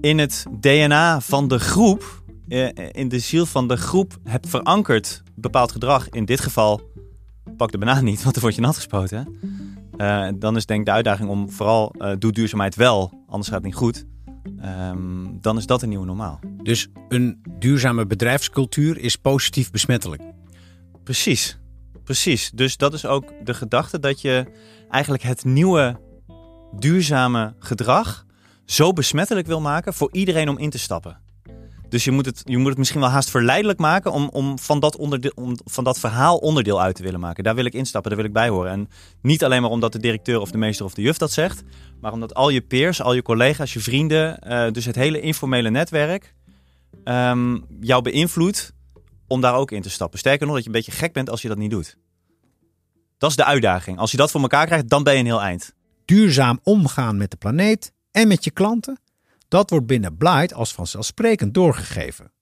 in 0.00 0.18
het 0.18 0.46
DNA 0.60 1.20
van 1.20 1.48
de 1.48 1.58
groep, 1.58 2.22
in 2.92 3.08
de 3.08 3.18
ziel 3.18 3.46
van 3.46 3.68
de 3.68 3.76
groep, 3.76 4.18
hebt 4.24 4.48
verankerd 4.48 5.22
bepaald 5.34 5.72
gedrag. 5.72 6.08
In 6.08 6.24
dit 6.24 6.40
geval, 6.40 6.80
pak 7.56 7.72
de 7.72 7.78
banaan 7.78 8.04
niet, 8.04 8.22
want 8.22 8.34
dan 8.34 8.42
word 8.42 8.54
je 8.54 8.60
nat 8.60 8.76
gespoten. 8.76 9.38
Uh, 9.96 10.28
dan 10.34 10.56
is 10.56 10.66
denk 10.66 10.80
ik 10.80 10.86
de 10.86 10.92
uitdaging 10.92 11.28
om 11.28 11.50
vooral, 11.50 11.94
uh, 11.98 12.12
doe 12.18 12.32
duurzaamheid 12.32 12.74
wel, 12.74 13.24
anders 13.28 13.48
gaat 13.48 13.56
het 13.56 13.66
niet 13.66 13.74
goed. 13.74 14.04
Um, 14.90 15.38
dan 15.40 15.56
is 15.56 15.66
dat 15.66 15.82
een 15.82 15.88
nieuwe 15.88 16.06
normaal. 16.06 16.40
Dus 16.62 16.88
een 17.08 17.42
duurzame 17.58 18.06
bedrijfscultuur 18.06 18.98
is 18.98 19.16
positief 19.16 19.70
besmettelijk? 19.70 20.22
Precies, 21.04 21.58
precies. 22.04 22.50
Dus 22.54 22.76
dat 22.76 22.94
is 22.94 23.06
ook 23.06 23.32
de 23.44 23.54
gedachte 23.54 23.98
dat 23.98 24.20
je 24.20 24.46
eigenlijk 24.90 25.22
het 25.22 25.44
nieuwe 25.44 26.00
duurzame 26.78 27.54
gedrag 27.58 28.26
zo 28.64 28.92
besmettelijk 28.92 29.46
wil 29.46 29.60
maken 29.60 29.94
voor 29.94 30.08
iedereen 30.12 30.48
om 30.48 30.58
in 30.58 30.70
te 30.70 30.78
stappen. 30.78 31.20
Dus 31.88 32.04
je 32.04 32.10
moet 32.10 32.26
het, 32.26 32.42
je 32.44 32.58
moet 32.58 32.68
het 32.68 32.78
misschien 32.78 33.00
wel 33.00 33.08
haast 33.08 33.30
verleidelijk 33.30 33.78
maken 33.78 34.12
om, 34.12 34.28
om, 34.32 34.58
van 34.58 34.80
dat 34.80 34.96
onderdeel, 34.96 35.32
om 35.34 35.56
van 35.64 35.84
dat 35.84 35.98
verhaal 35.98 36.36
onderdeel 36.36 36.80
uit 36.82 36.96
te 36.96 37.02
willen 37.02 37.20
maken. 37.20 37.44
Daar 37.44 37.54
wil 37.54 37.64
ik 37.64 37.74
instappen, 37.74 38.10
daar 38.10 38.20
wil 38.20 38.28
ik 38.28 38.34
bij 38.34 38.48
horen. 38.48 38.72
En 38.72 38.88
niet 39.22 39.44
alleen 39.44 39.62
maar 39.62 39.70
omdat 39.70 39.92
de 39.92 39.98
directeur 39.98 40.40
of 40.40 40.50
de 40.50 40.58
meester 40.58 40.84
of 40.84 40.94
de 40.94 41.02
juf 41.02 41.16
dat 41.16 41.32
zegt, 41.32 41.62
maar 42.00 42.12
omdat 42.12 42.34
al 42.34 42.48
je 42.48 42.60
peers, 42.60 43.02
al 43.02 43.14
je 43.14 43.22
collega's, 43.22 43.72
je 43.72 43.80
vrienden, 43.80 44.38
uh, 44.48 44.70
dus 44.70 44.84
het 44.84 44.94
hele 44.94 45.20
informele 45.20 45.70
netwerk 45.70 46.34
um, 47.04 47.64
jou 47.80 48.02
beïnvloedt 48.02 48.72
om 49.26 49.40
daar 49.40 49.54
ook 49.54 49.70
in 49.70 49.82
te 49.82 49.90
stappen. 49.90 50.18
Sterker 50.18 50.46
nog, 50.46 50.54
dat 50.54 50.64
je 50.64 50.70
een 50.70 50.76
beetje 50.76 50.92
gek 50.92 51.12
bent 51.12 51.30
als 51.30 51.42
je 51.42 51.48
dat 51.48 51.58
niet 51.58 51.70
doet. 51.70 51.96
Dat 53.18 53.30
is 53.30 53.36
de 53.36 53.44
uitdaging. 53.44 53.98
Als 53.98 54.10
je 54.10 54.16
dat 54.16 54.30
voor 54.30 54.40
elkaar 54.40 54.66
krijgt, 54.66 54.88
dan 54.88 55.02
ben 55.02 55.12
je 55.12 55.18
een 55.18 55.26
heel 55.26 55.42
eind. 55.42 55.72
Duurzaam 56.04 56.60
omgaan 56.62 57.16
met 57.16 57.30
de 57.30 57.36
planeet 57.36 57.92
en 58.10 58.28
met 58.28 58.44
je 58.44 58.50
klanten 58.50 58.98
dat 59.48 59.70
wordt 59.70 59.86
binnen 59.86 60.16
Blight 60.16 60.54
als 60.54 60.72
vanzelfsprekend 60.72 61.54
doorgegeven. 61.54 62.32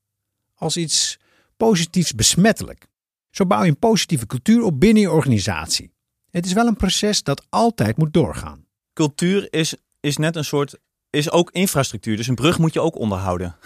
Als 0.55 0.77
iets 0.77 1.19
positiefs 1.57 2.15
besmettelijk. 2.15 2.87
Zo 3.31 3.47
bouw 3.47 3.63
je 3.63 3.69
een 3.69 3.79
positieve 3.79 4.27
cultuur 4.27 4.63
op 4.63 4.81
binnen 4.81 5.03
je 5.03 5.11
organisatie. 5.11 5.93
Het 6.31 6.47
is 6.47 6.53
wel 6.53 6.67
een 6.67 6.77
proces 6.77 7.23
dat 7.23 7.47
altijd 7.49 7.97
moet 7.97 8.13
doorgaan. 8.13 8.67
Cultuur 8.93 9.47
is, 9.51 9.75
is 10.01 10.17
net 10.17 10.37
een 10.37 10.45
soort, 10.45 10.79
is 11.11 11.31
ook 11.31 11.51
infrastructuur. 11.51 12.17
Dus 12.17 12.27
een 12.27 12.35
brug 12.35 12.59
moet 12.59 12.73
je 12.73 12.81
ook 12.81 12.97
onderhouden. 12.99 13.57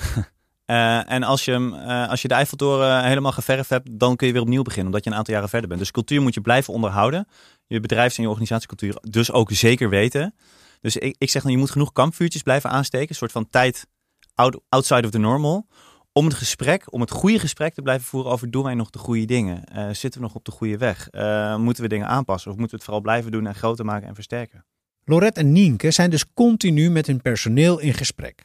uh, 0.66 1.10
en 1.12 1.22
als 1.22 1.44
je, 1.44 1.52
uh, 1.52 2.08
als 2.08 2.22
je 2.22 2.28
de 2.28 2.34
Eiffeltoren 2.34 3.04
helemaal 3.04 3.32
geverfd 3.32 3.70
hebt, 3.70 3.88
dan 3.90 4.16
kun 4.16 4.26
je 4.26 4.32
weer 4.32 4.42
opnieuw 4.42 4.62
beginnen, 4.62 4.86
omdat 4.86 5.04
je 5.04 5.10
een 5.10 5.16
aantal 5.16 5.34
jaren 5.34 5.48
verder 5.48 5.68
bent. 5.68 5.80
Dus 5.80 5.90
cultuur 5.90 6.22
moet 6.22 6.34
je 6.34 6.40
blijven 6.40 6.74
onderhouden. 6.74 7.28
Je 7.66 7.80
bedrijfs- 7.80 8.16
en 8.16 8.22
je 8.22 8.28
organisatiecultuur 8.28 8.98
dus 9.00 9.32
ook 9.32 9.50
zeker 9.52 9.88
weten. 9.88 10.34
Dus 10.80 10.96
ik, 10.96 11.14
ik 11.18 11.30
zeg 11.30 11.42
dan, 11.42 11.50
je 11.50 11.58
moet 11.58 11.70
genoeg 11.70 11.92
kampvuurtjes 11.92 12.42
blijven 12.42 12.70
aansteken. 12.70 13.08
Een 13.08 13.14
soort 13.14 13.32
van 13.32 13.48
tijd 13.48 13.86
out- 14.34 14.60
outside 14.68 15.04
of 15.04 15.10
the 15.10 15.18
normal. 15.18 15.66
Om 16.12 16.24
het 16.24 16.34
gesprek, 16.34 16.92
om 16.92 17.00
het 17.00 17.10
goede 17.10 17.38
gesprek 17.38 17.74
te 17.74 17.82
blijven 17.82 18.06
voeren 18.06 18.32
over 18.32 18.50
doen 18.50 18.62
wij 18.62 18.74
nog 18.74 18.90
de 18.90 18.98
goede 18.98 19.24
dingen? 19.24 19.64
Eh, 19.64 19.88
zitten 19.92 20.20
we 20.20 20.26
nog 20.26 20.34
op 20.34 20.44
de 20.44 20.50
goede 20.50 20.78
weg? 20.78 21.08
Eh, 21.08 21.56
moeten 21.56 21.82
we 21.82 21.88
dingen 21.88 22.06
aanpassen? 22.06 22.50
Of 22.50 22.56
moeten 22.56 22.76
we 22.76 22.82
het 22.82 22.84
vooral 22.84 23.02
blijven 23.12 23.30
doen 23.30 23.46
en 23.46 23.54
groter 23.54 23.84
maken 23.84 24.08
en 24.08 24.14
versterken? 24.14 24.64
Lorette 25.04 25.40
en 25.40 25.52
Nienke 25.52 25.90
zijn 25.90 26.10
dus 26.10 26.32
continu 26.32 26.90
met 26.90 27.06
hun 27.06 27.22
personeel 27.22 27.78
in 27.78 27.94
gesprek. 27.94 28.44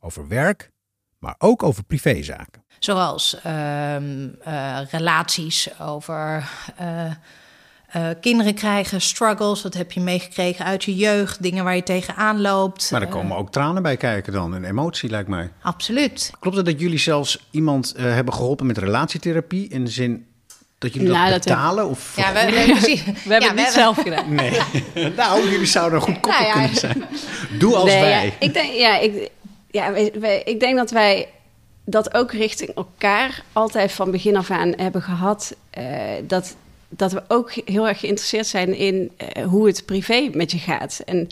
Over 0.00 0.28
werk, 0.28 0.70
maar 1.18 1.34
ook 1.38 1.62
over 1.62 1.84
privézaken. 1.84 2.64
Zoals 2.78 3.40
ehm, 3.40 4.28
eh, 4.40 4.80
relaties 4.90 5.80
over 5.80 6.48
eh, 7.92 8.06
kinderen 8.20 8.54
krijgen, 8.54 9.00
struggles. 9.00 9.62
Wat 9.62 9.74
heb 9.74 9.92
je 9.92 10.00
meegekregen 10.00 10.64
uit 10.64 10.84
je 10.84 10.94
jeugd? 10.96 11.42
Dingen 11.42 11.64
waar 11.64 11.76
je 11.76 11.82
tegenaan 11.82 12.40
loopt. 12.40 12.90
Maar 12.90 13.00
er 13.00 13.06
Eh, 13.06 13.12
komen 13.12 13.36
ook 13.36 13.50
tranen 13.50 13.82
bij 13.82 13.96
kijken 13.96 14.32
dan, 14.32 14.52
een 14.52 14.64
emotie 14.64 15.10
lijkt 15.10 15.28
mij. 15.28 15.50
absoluut. 15.62 16.30
Klopt 16.40 16.56
het 16.56 16.66
dat 16.66 16.80
jullie 16.80 16.98
zelfs 16.98 17.38
iemand 17.50 17.92
eh, 17.94 18.04
hebben 18.04 18.34
geholpen 18.34 18.66
met 18.66 18.78
relatietherapie 18.78 19.68
in 19.68 19.84
de 19.84 19.90
zin 19.90 20.26
dat 20.78 20.94
jullie 20.94 21.08
Nou, 21.08 21.22
dat 21.30 21.32
dat 21.32 21.44
betalen? 21.44 21.88
Of 21.88 22.16
Ja, 22.16 22.32
we, 22.32 22.40
we, 22.66 22.72
precies. 22.72 23.04
We 23.04 23.12
hebben 23.32 23.48
het 23.48 23.54
niet 23.58 23.66
zelf 23.68 23.96
gedaan. 24.02 24.34
Nee. 24.34 24.58
nou, 25.16 25.50
jullie 25.50 25.66
zouden 25.66 25.98
een 25.98 26.04
goed 26.04 26.20
koppel 26.20 26.40
Nou 26.40 26.44
ja. 26.46 26.52
kunnen 26.52 26.76
zijn. 26.76 27.04
Doe 27.58 27.74
als 27.76 27.84
Nee, 27.90 28.00
wij. 28.00 28.24
Ja, 28.26 28.32
ik, 28.38 28.54
denk, 28.54 28.72
ja, 28.72 28.98
ik, 28.98 29.30
ja, 29.70 29.92
wij- 29.92 30.12
wij- 30.20 30.42
ik 30.44 30.60
denk 30.60 30.76
dat 30.76 30.90
wij 30.90 31.28
dat 31.84 32.14
ook 32.14 32.32
richting 32.32 32.70
elkaar 32.74 33.42
altijd 33.52 33.92
van 33.92 34.10
begin 34.10 34.36
af 34.36 34.50
aan 34.50 34.72
hebben 34.76 35.02
gehad. 35.02 35.54
eh, 35.70 35.84
dat, 36.26 36.56
dat 36.96 37.12
we 37.12 37.22
ook 37.28 37.52
heel 37.64 37.88
erg 37.88 38.00
geïnteresseerd 38.00 38.46
zijn 38.46 38.76
in 38.76 39.10
eh, 39.16 39.44
hoe 39.44 39.66
het 39.66 39.82
privé 39.86 40.30
met 40.32 40.50
je 40.50 40.58
gaat. 40.58 41.00
En 41.04 41.26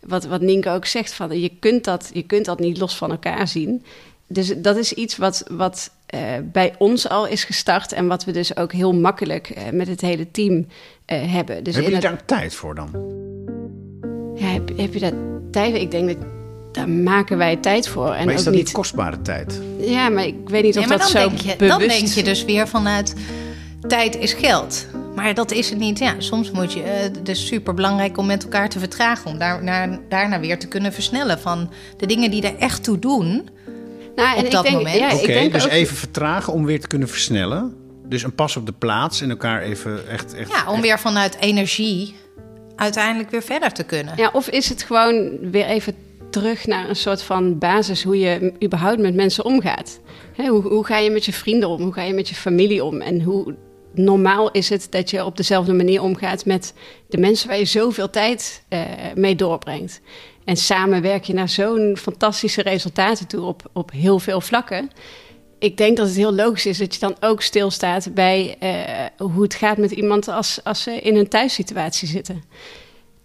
wat, 0.00 0.24
wat 0.24 0.40
Nienke 0.40 0.70
ook 0.70 0.86
zegt, 0.86 1.12
van, 1.12 1.40
je, 1.40 1.50
kunt 1.60 1.84
dat, 1.84 2.10
je 2.12 2.22
kunt 2.22 2.44
dat 2.44 2.58
niet 2.58 2.78
los 2.78 2.96
van 2.96 3.10
elkaar 3.10 3.48
zien. 3.48 3.84
Dus 4.26 4.54
dat 4.56 4.76
is 4.76 4.92
iets 4.92 5.16
wat, 5.16 5.44
wat 5.50 5.90
eh, 6.06 6.20
bij 6.42 6.74
ons 6.78 7.08
al 7.08 7.26
is 7.26 7.44
gestart 7.44 7.92
en 7.92 8.06
wat 8.06 8.24
we 8.24 8.32
dus 8.32 8.56
ook 8.56 8.72
heel 8.72 8.92
makkelijk 8.94 9.50
eh, 9.50 9.62
met 9.72 9.88
het 9.88 10.00
hele 10.00 10.30
team 10.30 10.66
eh, 11.04 11.32
hebben. 11.32 11.64
Dus 11.64 11.74
jullie 11.74 11.92
het- 11.92 12.02
daar 12.02 12.24
tijd 12.24 12.54
voor 12.54 12.74
dan? 12.74 12.88
ja, 14.34 14.46
heb, 14.46 14.70
heb 14.76 14.92
je 14.92 15.00
daar 15.00 15.12
tijd? 15.50 15.74
Ik 15.74 15.90
denk 15.90 16.08
dat 16.08 16.16
daar 16.72 16.88
maken 16.88 17.38
wij 17.38 17.56
tijd 17.56 17.88
voor. 17.88 18.12
En 18.12 18.24
maar 18.24 18.34
is 18.34 18.38
ook 18.38 18.44
dat 18.44 18.54
niet 18.54 18.64
niet. 18.64 18.72
kostbare 18.72 19.22
tijd? 19.22 19.60
Ja, 19.78 20.08
maar 20.08 20.26
ik 20.26 20.48
weet 20.48 20.62
niet 20.62 20.78
of 20.78 20.88
maar 20.88 20.98
dat 20.98 21.12
dan 21.12 21.22
zo 21.22 21.28
denk, 21.28 21.40
je, 21.40 21.56
bewust... 21.56 21.78
dan 21.78 21.88
denk 21.88 22.06
je 22.08 22.22
dus 22.22 22.44
weer 22.44 22.68
vanuit 22.68 23.14
tijd 23.86 24.16
is 24.16 24.32
geld. 24.32 24.86
Maar 25.14 25.34
dat 25.34 25.52
is 25.52 25.70
het 25.70 25.78
niet. 25.78 25.98
Ja, 25.98 26.14
soms 26.18 26.50
moet 26.50 26.72
je. 26.72 26.82
eh, 26.82 27.00
het 27.00 27.28
is 27.28 27.46
super 27.46 27.74
belangrijk 27.74 28.18
om 28.18 28.26
met 28.26 28.42
elkaar 28.42 28.68
te 28.68 28.78
vertragen. 28.78 29.30
Om 29.30 29.38
daar, 29.38 29.62
naar, 29.62 29.98
daarna 30.08 30.40
weer 30.40 30.58
te 30.58 30.68
kunnen 30.68 30.92
versnellen. 30.92 31.38
Van 31.38 31.70
de 31.96 32.06
dingen 32.06 32.30
die 32.30 32.42
er 32.42 32.58
echt 32.58 32.84
toe 32.84 32.98
doen. 32.98 33.48
nou, 34.16 34.38
op 34.38 34.44
ik 34.44 34.50
dat 34.50 34.62
denk, 34.62 34.76
moment. 34.76 34.96
Ja, 34.98 35.12
Oké, 35.12 35.20
ik 35.20 35.26
denk 35.26 35.52
dus 35.52 35.64
ook, 35.64 35.70
even 35.70 35.96
vertragen 35.96 36.52
om 36.52 36.64
weer 36.64 36.80
te 36.80 36.86
kunnen 36.86 37.08
versnellen. 37.08 37.74
Dus 38.06 38.22
een 38.22 38.34
pas 38.34 38.56
op 38.56 38.66
de 38.66 38.72
plaats 38.72 39.20
en 39.20 39.30
elkaar 39.30 39.62
even 39.62 40.08
echt... 40.08 40.34
echt 40.34 40.50
Ja, 40.50 40.72
om 40.72 40.80
weer 40.80 40.98
vanuit 40.98 41.36
energie 41.40 42.14
uiteindelijk 42.76 43.30
weer 43.30 43.42
verder 43.42 43.72
te 43.72 43.82
kunnen. 43.82 44.14
Ja, 44.16 44.30
of 44.32 44.48
is 44.48 44.68
het 44.68 44.82
gewoon 44.82 45.38
weer 45.50 45.66
even 45.66 45.94
terug 46.30 46.66
naar 46.66 46.88
een 46.88 46.96
soort 46.96 47.22
van 47.22 47.58
basis 47.58 48.02
hoe 48.02 48.18
je 48.18 48.52
überhaupt 48.62 48.98
met 48.98 49.14
mensen 49.14 49.44
omgaat? 49.44 50.00
Hè, 50.36 50.46
hoe, 50.46 50.62
hoe 50.62 50.86
ga 50.86 50.98
je 50.98 51.10
met 51.10 51.24
je 51.24 51.32
vrienden 51.32 51.68
om? 51.68 51.82
Hoe 51.82 51.92
ga 51.92 52.02
je 52.02 52.14
met 52.14 52.28
je 52.28 52.34
familie 52.34 52.84
om? 52.84 53.00
En 53.00 53.22
hoe 53.22 53.54
normaal 53.94 54.50
is 54.50 54.68
het 54.68 54.86
dat 54.90 55.10
je 55.10 55.24
op 55.24 55.36
dezelfde 55.36 55.72
manier 55.72 56.02
omgaat 56.02 56.44
met 56.44 56.74
de 57.08 57.18
mensen 57.18 57.48
waar 57.48 57.58
je 57.58 57.64
zoveel 57.64 58.10
tijd 58.10 58.64
eh, 58.68 58.80
mee 59.14 59.34
doorbrengt? 59.36 60.00
En 60.44 60.56
samen 60.56 61.02
werk 61.02 61.24
je 61.24 61.34
naar 61.34 61.48
zo'n 61.48 61.96
fantastische 61.98 62.62
resultaten 62.62 63.26
toe 63.26 63.46
op, 63.46 63.70
op 63.72 63.90
heel 63.90 64.18
veel 64.18 64.40
vlakken. 64.40 64.90
Ik 65.58 65.76
denk 65.76 65.96
dat 65.96 66.06
het 66.06 66.16
heel 66.16 66.34
logisch 66.34 66.66
is 66.66 66.78
dat 66.78 66.94
je 66.94 67.00
dan 67.00 67.16
ook 67.20 67.42
stilstaat 67.42 68.14
bij 68.14 68.56
eh, 68.58 68.70
hoe 69.16 69.42
het 69.42 69.54
gaat 69.54 69.76
met 69.76 69.90
iemand 69.90 70.28
als, 70.28 70.60
als 70.64 70.82
ze 70.82 71.00
in 71.00 71.16
een 71.16 71.28
thuissituatie 71.28 72.08
zitten. 72.08 72.42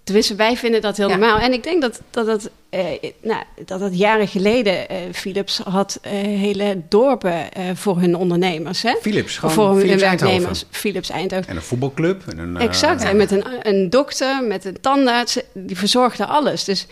Tenminste, 0.10 0.36
wij 0.36 0.58
vinden 0.58 0.82
dat 0.82 0.98
heel 0.98 1.10
Ja. 1.10 1.16
normaal. 1.18 1.40
En 1.40 1.54
ik 1.54 1.64
denk 1.64 1.82
dat 1.82 2.02
dat, 2.10 2.26
dat, 2.26 2.50
eh, 2.70 2.86
nou, 3.22 3.44
dat, 3.66 3.80
dat 3.80 3.98
jaren 3.98 4.28
geleden... 4.28 4.90
eh, 4.90 4.98
Philips 5.12 5.58
had 5.58 6.00
eh, 6.02 6.12
hele 6.12 6.82
dorpen 6.90 7.52
eh, 7.54 7.64
voor 7.74 8.00
hun 8.00 8.16
ondernemers. 8.16 8.82
Hè? 8.82 8.94
Philips, 9.02 9.38
gewoon 9.38 9.56
voor 9.56 9.70
hun 9.70 9.80
Philips 9.80 10.02
werknemers. 10.02 10.36
Eindhoven. 10.44 10.68
Philips 10.70 11.10
Eindhoven. 11.10 11.48
En 11.48 11.56
een 11.56 11.62
voetbalclub. 11.62 12.22
En 12.28 12.38
een, 12.38 12.58
Exact. 12.58 13.04
En 13.04 13.18
met 13.18 13.32
een, 13.32 13.44
een 13.62 13.90
dokter, 13.90 14.44
met 14.44 14.66
een 14.66 14.82
tandarts. 14.82 15.40
Die 15.54 15.78
verzorgde 15.78 16.26
alles. 16.26 16.64
Dus 16.64 16.88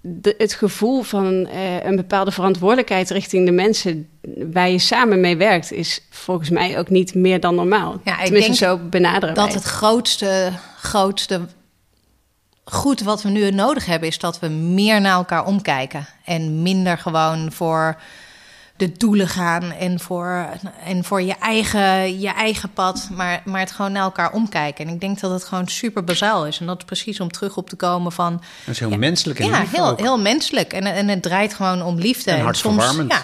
de, 0.00 0.34
het 0.38 0.52
gevoel 0.54 1.02
van 1.02 1.46
eh, 1.46 1.84
een 1.84 1.96
bepaalde 1.96 2.30
verantwoordelijkheid 2.30 3.10
richting 3.10 3.46
de 3.46 3.52
mensen 3.52 4.08
waar 4.52 4.70
je 4.70 4.78
samen 4.78 5.20
mee 5.20 5.36
werkt, 5.36 5.72
is 5.72 6.00
volgens 6.10 6.50
mij 6.50 6.78
ook 6.78 6.88
niet 6.90 7.14
meer 7.14 7.40
dan 7.40 7.54
normaal. 7.54 8.00
Ja, 8.04 8.18
ik 8.18 8.24
Tenminste, 8.24 8.64
denk 8.66 8.80
zo 8.80 8.88
benaderen 8.88 9.34
Dat 9.34 9.44
wij 9.44 9.54
het 9.54 9.64
grootste, 9.64 10.50
grootste 10.80 11.40
goed 12.64 13.00
wat 13.00 13.22
we 13.22 13.28
nu 13.28 13.50
nodig 13.50 13.86
hebben, 13.86 14.08
is 14.08 14.18
dat 14.18 14.38
we 14.38 14.48
meer 14.48 15.00
naar 15.00 15.12
elkaar 15.14 15.44
omkijken. 15.44 16.06
En 16.24 16.62
minder 16.62 16.98
gewoon 16.98 17.52
voor 17.52 17.96
de 18.76 18.92
doelen 18.92 19.28
gaan 19.28 19.72
en 19.72 20.00
voor, 20.00 20.46
en 20.84 21.04
voor 21.04 21.22
je, 21.22 21.34
eigen, 21.34 22.20
je 22.20 22.28
eigen 22.28 22.72
pad, 22.72 23.08
maar, 23.12 23.42
maar 23.44 23.60
het 23.60 23.70
gewoon 23.72 23.92
naar 23.92 24.02
elkaar 24.02 24.32
omkijken. 24.32 24.86
En 24.86 24.94
ik 24.94 25.00
denk 25.00 25.20
dat 25.20 25.30
het 25.30 25.44
gewoon 25.44 25.68
super 25.68 26.04
bazaal 26.04 26.46
is. 26.46 26.60
En 26.60 26.66
dat 26.66 26.78
is 26.78 26.84
precies 26.84 27.20
om 27.20 27.30
terug 27.30 27.56
op 27.56 27.68
te 27.68 27.76
komen 27.76 28.12
van. 28.12 28.32
Dat 28.64 28.74
is 28.74 28.78
heel 28.80 28.90
Ja. 28.90 28.96
menselijk 28.96 29.38
en 29.38 29.46
Ja, 29.46 29.64
heel, 29.70 29.88
ook. 29.88 29.98
heel 30.00 30.18
menselijk. 30.20 30.72
En, 30.72 30.84
en 30.86 31.08
het 31.08 31.22
draait 31.22 31.54
gewoon 31.54 31.82
om 31.82 31.98
liefde. 31.98 32.30
En 32.30 32.36
soms, 32.36 32.44
hartverwarmend. 32.62 33.12
ja. 33.12 33.22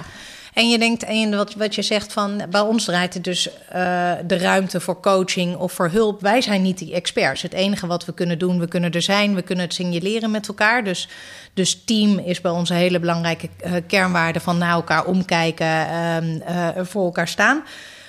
En 0.59 0.69
je 0.69 0.79
denkt, 0.79 1.03
en 1.03 1.37
wat, 1.37 1.55
wat 1.55 1.75
je 1.75 1.83
zegt 1.83 2.13
van, 2.13 2.43
bij 2.51 2.61
ons 2.61 2.85
draait 2.85 3.15
het 3.15 3.25
dus 3.25 3.51
eh, 3.69 4.13
de 4.27 4.39
ruimte 4.39 4.81
voor 4.81 5.01
coaching 5.01 5.57
of 5.57 5.73
voor 5.73 5.89
hulp. 5.89 6.21
Wij 6.21 6.41
zijn 6.41 6.63
niet 6.63 6.79
die 6.79 6.95
experts. 6.95 7.43
Het 7.43 7.53
enige 7.53 7.87
wat 7.87 8.05
we 8.05 8.15
kunnen 8.15 8.39
doen, 8.39 8.59
we 8.59 8.69
kunnen 8.69 8.91
er 8.91 9.03
zijn, 9.03 9.35
we 9.35 9.43
kunnen 9.43 9.65
het 9.65 9.75
signaleren 9.75 10.31
met 10.31 10.49
elkaar. 10.49 10.85
Dus, 10.85 11.09
dus 11.55 11.85
team 11.85 12.19
is 12.19 12.41
bij 12.41 12.51
ons 12.51 12.71
een 12.71 12.77
hele 12.77 12.99
belangrijke 12.99 13.49
eh, 13.61 13.73
kernwaarde 13.87 14.41
van 14.41 14.59
naar 14.59 14.73
elkaar 14.73 15.05
omkijken, 15.05 15.89
ehm, 15.89 16.41
eh, 16.41 16.69
voor 16.85 17.05
elkaar 17.05 17.29
staan. 17.29 17.63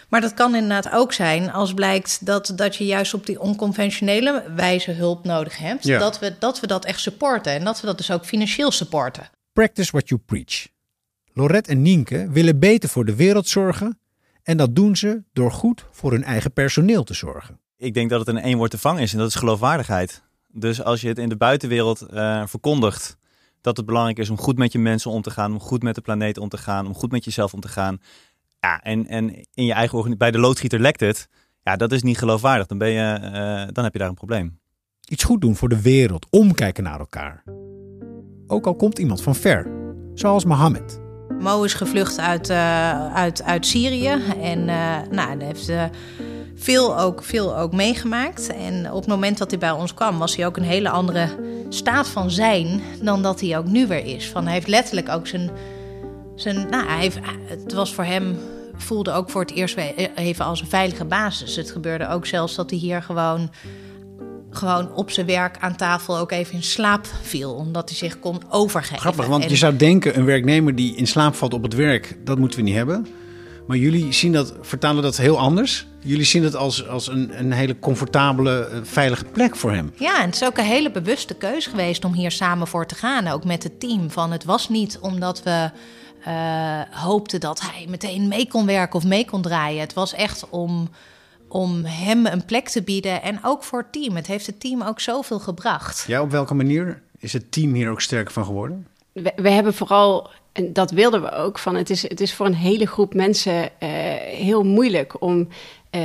Maar 0.08 0.22
dat 0.22 0.34
kan 0.34 0.56
inderdaad 0.56 0.92
ook 0.94 1.14
zijn 1.14 1.52
als 1.52 1.74
blijkt 1.74 2.26
dat, 2.26 2.54
dat 2.56 2.76
je 2.76 2.86
juist 2.86 3.14
op 3.14 3.26
die 3.26 3.40
onconventionele 3.40 4.44
wijze 4.56 4.92
hulp 4.92 5.26
nodig 5.26 5.58
hebt. 5.58 5.84
Ja. 5.84 6.00
Dat, 6.00 6.20
we, 6.20 6.36
dat 6.40 6.60
we 6.60 6.68
dat 6.68 6.86
echt 6.86 7.00
supporten 7.00 7.52
en 7.52 7.64
dat 7.64 7.82
we 7.82 7.88
dat 7.88 7.98
dus 7.98 8.12
ook 8.12 8.26
financieel 8.26 8.72
supporten. 8.72 9.30
Practice 9.54 9.92
what 9.92 10.10
you 10.10 10.22
preach. 10.26 10.68
Lorette 11.40 11.70
en 11.70 11.82
Nienke 11.82 12.30
willen 12.32 12.60
beter 12.60 12.90
voor 12.90 13.06
de 13.06 13.16
wereld 13.16 13.48
zorgen 13.48 14.00
en 14.44 14.58
dat 14.58 14.76
doen 14.76 14.96
ze 14.96 15.24
door 15.34 15.52
goed 15.52 15.86
voor 15.92 16.12
hun 16.12 16.24
eigen 16.24 16.54
personeel 16.54 17.04
te 17.04 17.14
zorgen. 17.14 17.60
Ik 17.78 17.94
denk 17.94 18.10
dat 18.10 18.20
het 18.20 18.30
in 18.30 18.38
één 18.38 18.58
woord 18.58 18.72
te 18.72 18.78
vangen 18.78 19.02
is 19.02 19.12
en 19.12 19.18
dat 19.18 19.28
is 19.28 19.36
geloofwaardigheid. 19.36 20.24
Dus 20.48 20.84
als 20.84 21.02
je 21.02 21.08
het 21.08 21.18
in 21.18 21.30
de 21.30 21.38
buitenwereld 21.38 22.02
eh, 22.02 22.44
verkondigt 22.46 23.18
dat 23.62 23.78
het 23.78 23.86
belangrijk 23.86 24.20
is 24.20 24.30
om 24.30 24.38
goed 24.38 24.58
met 24.58 24.72
je 24.72 24.80
mensen 24.80 25.12
om 25.12 25.22
te 25.22 25.32
gaan, 25.32 25.52
om 25.52 25.60
goed 25.60 25.84
met 25.84 25.96
de 25.96 26.02
planeet 26.02 26.38
om 26.38 26.50
te 26.50 26.58
gaan, 26.58 26.88
om 26.88 26.94
goed 26.94 27.12
met 27.12 27.26
jezelf 27.26 27.54
om 27.54 27.60
te 27.60 27.68
gaan. 27.68 27.98
Ja, 28.60 28.82
en, 28.82 29.08
en 29.08 29.36
in 29.54 29.66
je 29.66 29.74
eigen 29.74 30.18
bij 30.18 30.32
de 30.32 30.40
loodgieter 30.40 30.80
lekt 30.80 31.00
het. 31.00 31.28
Ja, 31.62 31.76
dat 31.76 31.92
is 31.92 32.04
niet 32.04 32.18
geloofwaardig. 32.18 32.68
Dan, 32.68 32.78
ben 32.78 32.90
je, 32.90 33.14
eh, 33.14 33.68
dan 33.72 33.84
heb 33.84 33.94
je 33.94 34.00
daar 34.00 34.10
een 34.10 34.14
probleem. 34.14 34.60
Iets 35.10 35.24
goed 35.24 35.42
doen 35.42 35.56
voor 35.56 35.70
de 35.70 35.82
wereld, 35.82 36.28
omkijken 36.30 36.84
naar 36.84 37.00
elkaar. 37.00 37.44
Ook 38.48 38.66
al 38.66 38.76
komt 38.76 39.00
iemand 39.00 39.22
van 39.22 39.36
ver, 39.36 39.72
zoals 40.14 40.46
Mohammed. 40.46 40.99
Mo 41.40 41.64
is 41.64 41.74
gevlucht 41.74 42.20
uit, 42.20 42.50
eh, 42.50 43.14
uit, 43.14 43.44
uit 43.44 43.66
Syrië 43.66 44.18
en 44.42 44.70
eh, 44.70 44.98
nou, 45.10 45.44
heeft 45.44 45.70
eh, 45.70 45.84
veel, 46.56 47.00
ook, 47.00 47.24
veel 47.24 47.58
ook 47.58 47.74
meegemaakt. 47.74 48.54
En 48.54 48.92
op 48.92 49.00
het 49.00 49.08
moment 49.08 49.38
dat 49.38 49.50
hij 49.50 49.60
bij 49.60 49.72
ons 49.72 49.94
kwam, 49.94 50.18
was 50.18 50.36
hij 50.36 50.46
ook 50.46 50.58
een 50.58 50.64
hele 50.64 50.90
andere 50.90 51.28
staat 51.70 52.08
van 52.08 52.32
zijn 52.32 52.82
dan 53.02 53.22
dat 53.22 53.40
hij 53.40 53.58
ook 53.58 53.66
nu 53.66 53.88
weer 53.88 54.06
is. 54.06 54.30
Van, 54.30 54.44
hij 54.44 54.54
heeft 54.54 54.68
letterlijk 54.68 55.10
ook 55.10 55.28
zijn. 55.28 55.50
zijn 56.36 56.70
nou, 56.70 56.88
hij 56.88 57.00
heeft, 57.00 57.20
het 57.46 57.74
was 57.74 57.94
voor 57.94 58.04
hem. 58.04 58.38
voelde 58.76 59.12
ook 59.12 59.30
voor 59.30 59.42
het 59.42 59.52
eerst 59.52 59.78
even 60.16 60.46
als 60.46 60.62
een 60.62 60.68
veilige 60.68 61.06
basis. 61.06 61.56
Het 61.56 61.72
gebeurde 61.72 62.08
ook 62.08 62.26
zelfs 62.26 62.56
dat 62.56 62.70
hij 62.70 62.80
hier 62.80 63.02
gewoon 63.02 63.50
gewoon 64.50 64.94
op 64.94 65.12
zijn 65.12 65.26
werk 65.26 65.58
aan 65.60 65.76
tafel 65.76 66.18
ook 66.18 66.32
even 66.32 66.54
in 66.54 66.64
slaap 66.64 67.06
viel. 67.22 67.54
Omdat 67.54 67.90
hij 67.90 67.98
zich 67.98 68.20
kon 68.20 68.42
overgeven. 68.50 69.00
Grappig, 69.00 69.26
want 69.28 69.44
En- 69.44 69.50
je 69.50 69.56
zou 69.56 69.76
denken, 69.76 70.18
een 70.18 70.26
werknemer 70.26 70.76
die 70.76 70.96
in 70.96 71.08
slaap 71.08 71.36
valt 71.36 71.54
op 71.54 71.64
het 71.64 71.74
werk, 71.74 72.18
dat 72.24 72.38
moeten 72.38 72.60
we 72.60 72.66
niet 72.66 72.76
hebben. 72.76 73.08
Maar 73.68 73.78
jullie 73.78 74.12
zien 74.14 74.32
dat, 74.32 74.54
vertalen 74.62 75.04
dat 75.04 75.18
heel 75.18 75.38
anders. 75.40 75.88
Jullie 76.00 76.26
zien 76.26 76.44
het 76.44 76.56
als, 76.56 76.88
als 76.88 77.08
een, 77.08 77.40
een 77.40 77.52
hele 77.52 77.80
comfortabele, 77.80 78.66
eh, 78.68 78.80
veilige 78.84 79.26
plek 79.26 79.56
voor 79.56 79.72
hem. 79.72 79.92
Ja, 79.96 80.20
en 80.20 80.26
het 80.26 80.36
is 80.36 80.44
ook 80.44 80.58
een 80.58 80.64
hele 80.64 80.92
bewuste 80.92 81.34
keuze 81.34 81.70
geweest 81.70 82.06
om 82.06 82.14
hier 82.14 82.32
samen 82.32 82.68
voor 82.68 82.86
te 82.86 82.96
gaan. 82.96 83.28
Ook 83.28 83.44
met 83.46 83.64
het 83.64 83.80
team. 83.80 84.12
Van 84.12 84.32
het 84.32 84.44
was 84.44 84.70
niet 84.70 84.98
omdat 85.02 85.44
we 85.44 85.70
eh, 86.24 86.80
hoopten 86.92 87.40
dat 87.40 87.62
hij 87.62 87.86
meteen 87.90 88.28
mee 88.28 88.48
kon 88.48 88.66
werken 88.66 88.96
of 88.96 89.06
mee 89.06 89.26
kon 89.26 89.42
draaien. 89.42 89.82
Het 89.82 89.94
was 89.94 90.14
echt 90.14 90.50
om, 90.50 90.90
om 91.50 91.86
hem 91.86 92.26
een 92.26 92.46
plek 92.46 92.70
te 92.70 92.82
bieden. 92.82 93.22
En 93.22 93.40
ook 93.44 93.64
voor 93.64 93.80
het 93.80 93.92
team. 93.92 94.16
Het 94.16 94.28
heeft 94.28 94.46
het 94.46 94.60
team 94.60 94.82
ook 94.82 95.00
zoveel 95.00 95.40
gebracht. 95.40 96.04
Ja, 96.08 96.22
op 96.22 96.32
welke 96.32 96.54
manier? 96.54 97.02
Is 97.20 97.34
het 97.34 97.52
team 97.52 97.74
hier 97.74 97.90
ook 97.90 98.02
sterker 98.02 98.34
van 98.34 98.46
geworden? 98.46 98.88
We, 99.12 99.34
we 99.36 99.50
hebben 99.50 99.74
vooral, 99.74 100.30
en 100.52 100.74
dat 100.74 100.92
wilden 100.92 101.22
we 101.22 101.32
ook, 101.32 101.60
van 101.60 101.76
het 101.76 101.90
is, 101.90 102.02
het 102.02 102.22
is 102.22 102.34
voor 102.34 102.46
een 102.46 102.56
hele 102.56 102.86
groep 102.86 103.14
mensen 103.14 103.64
uh, 103.64 103.90
heel 104.20 104.64
moeilijk 104.64 105.22
om 105.22 105.48
uh, 105.92 106.04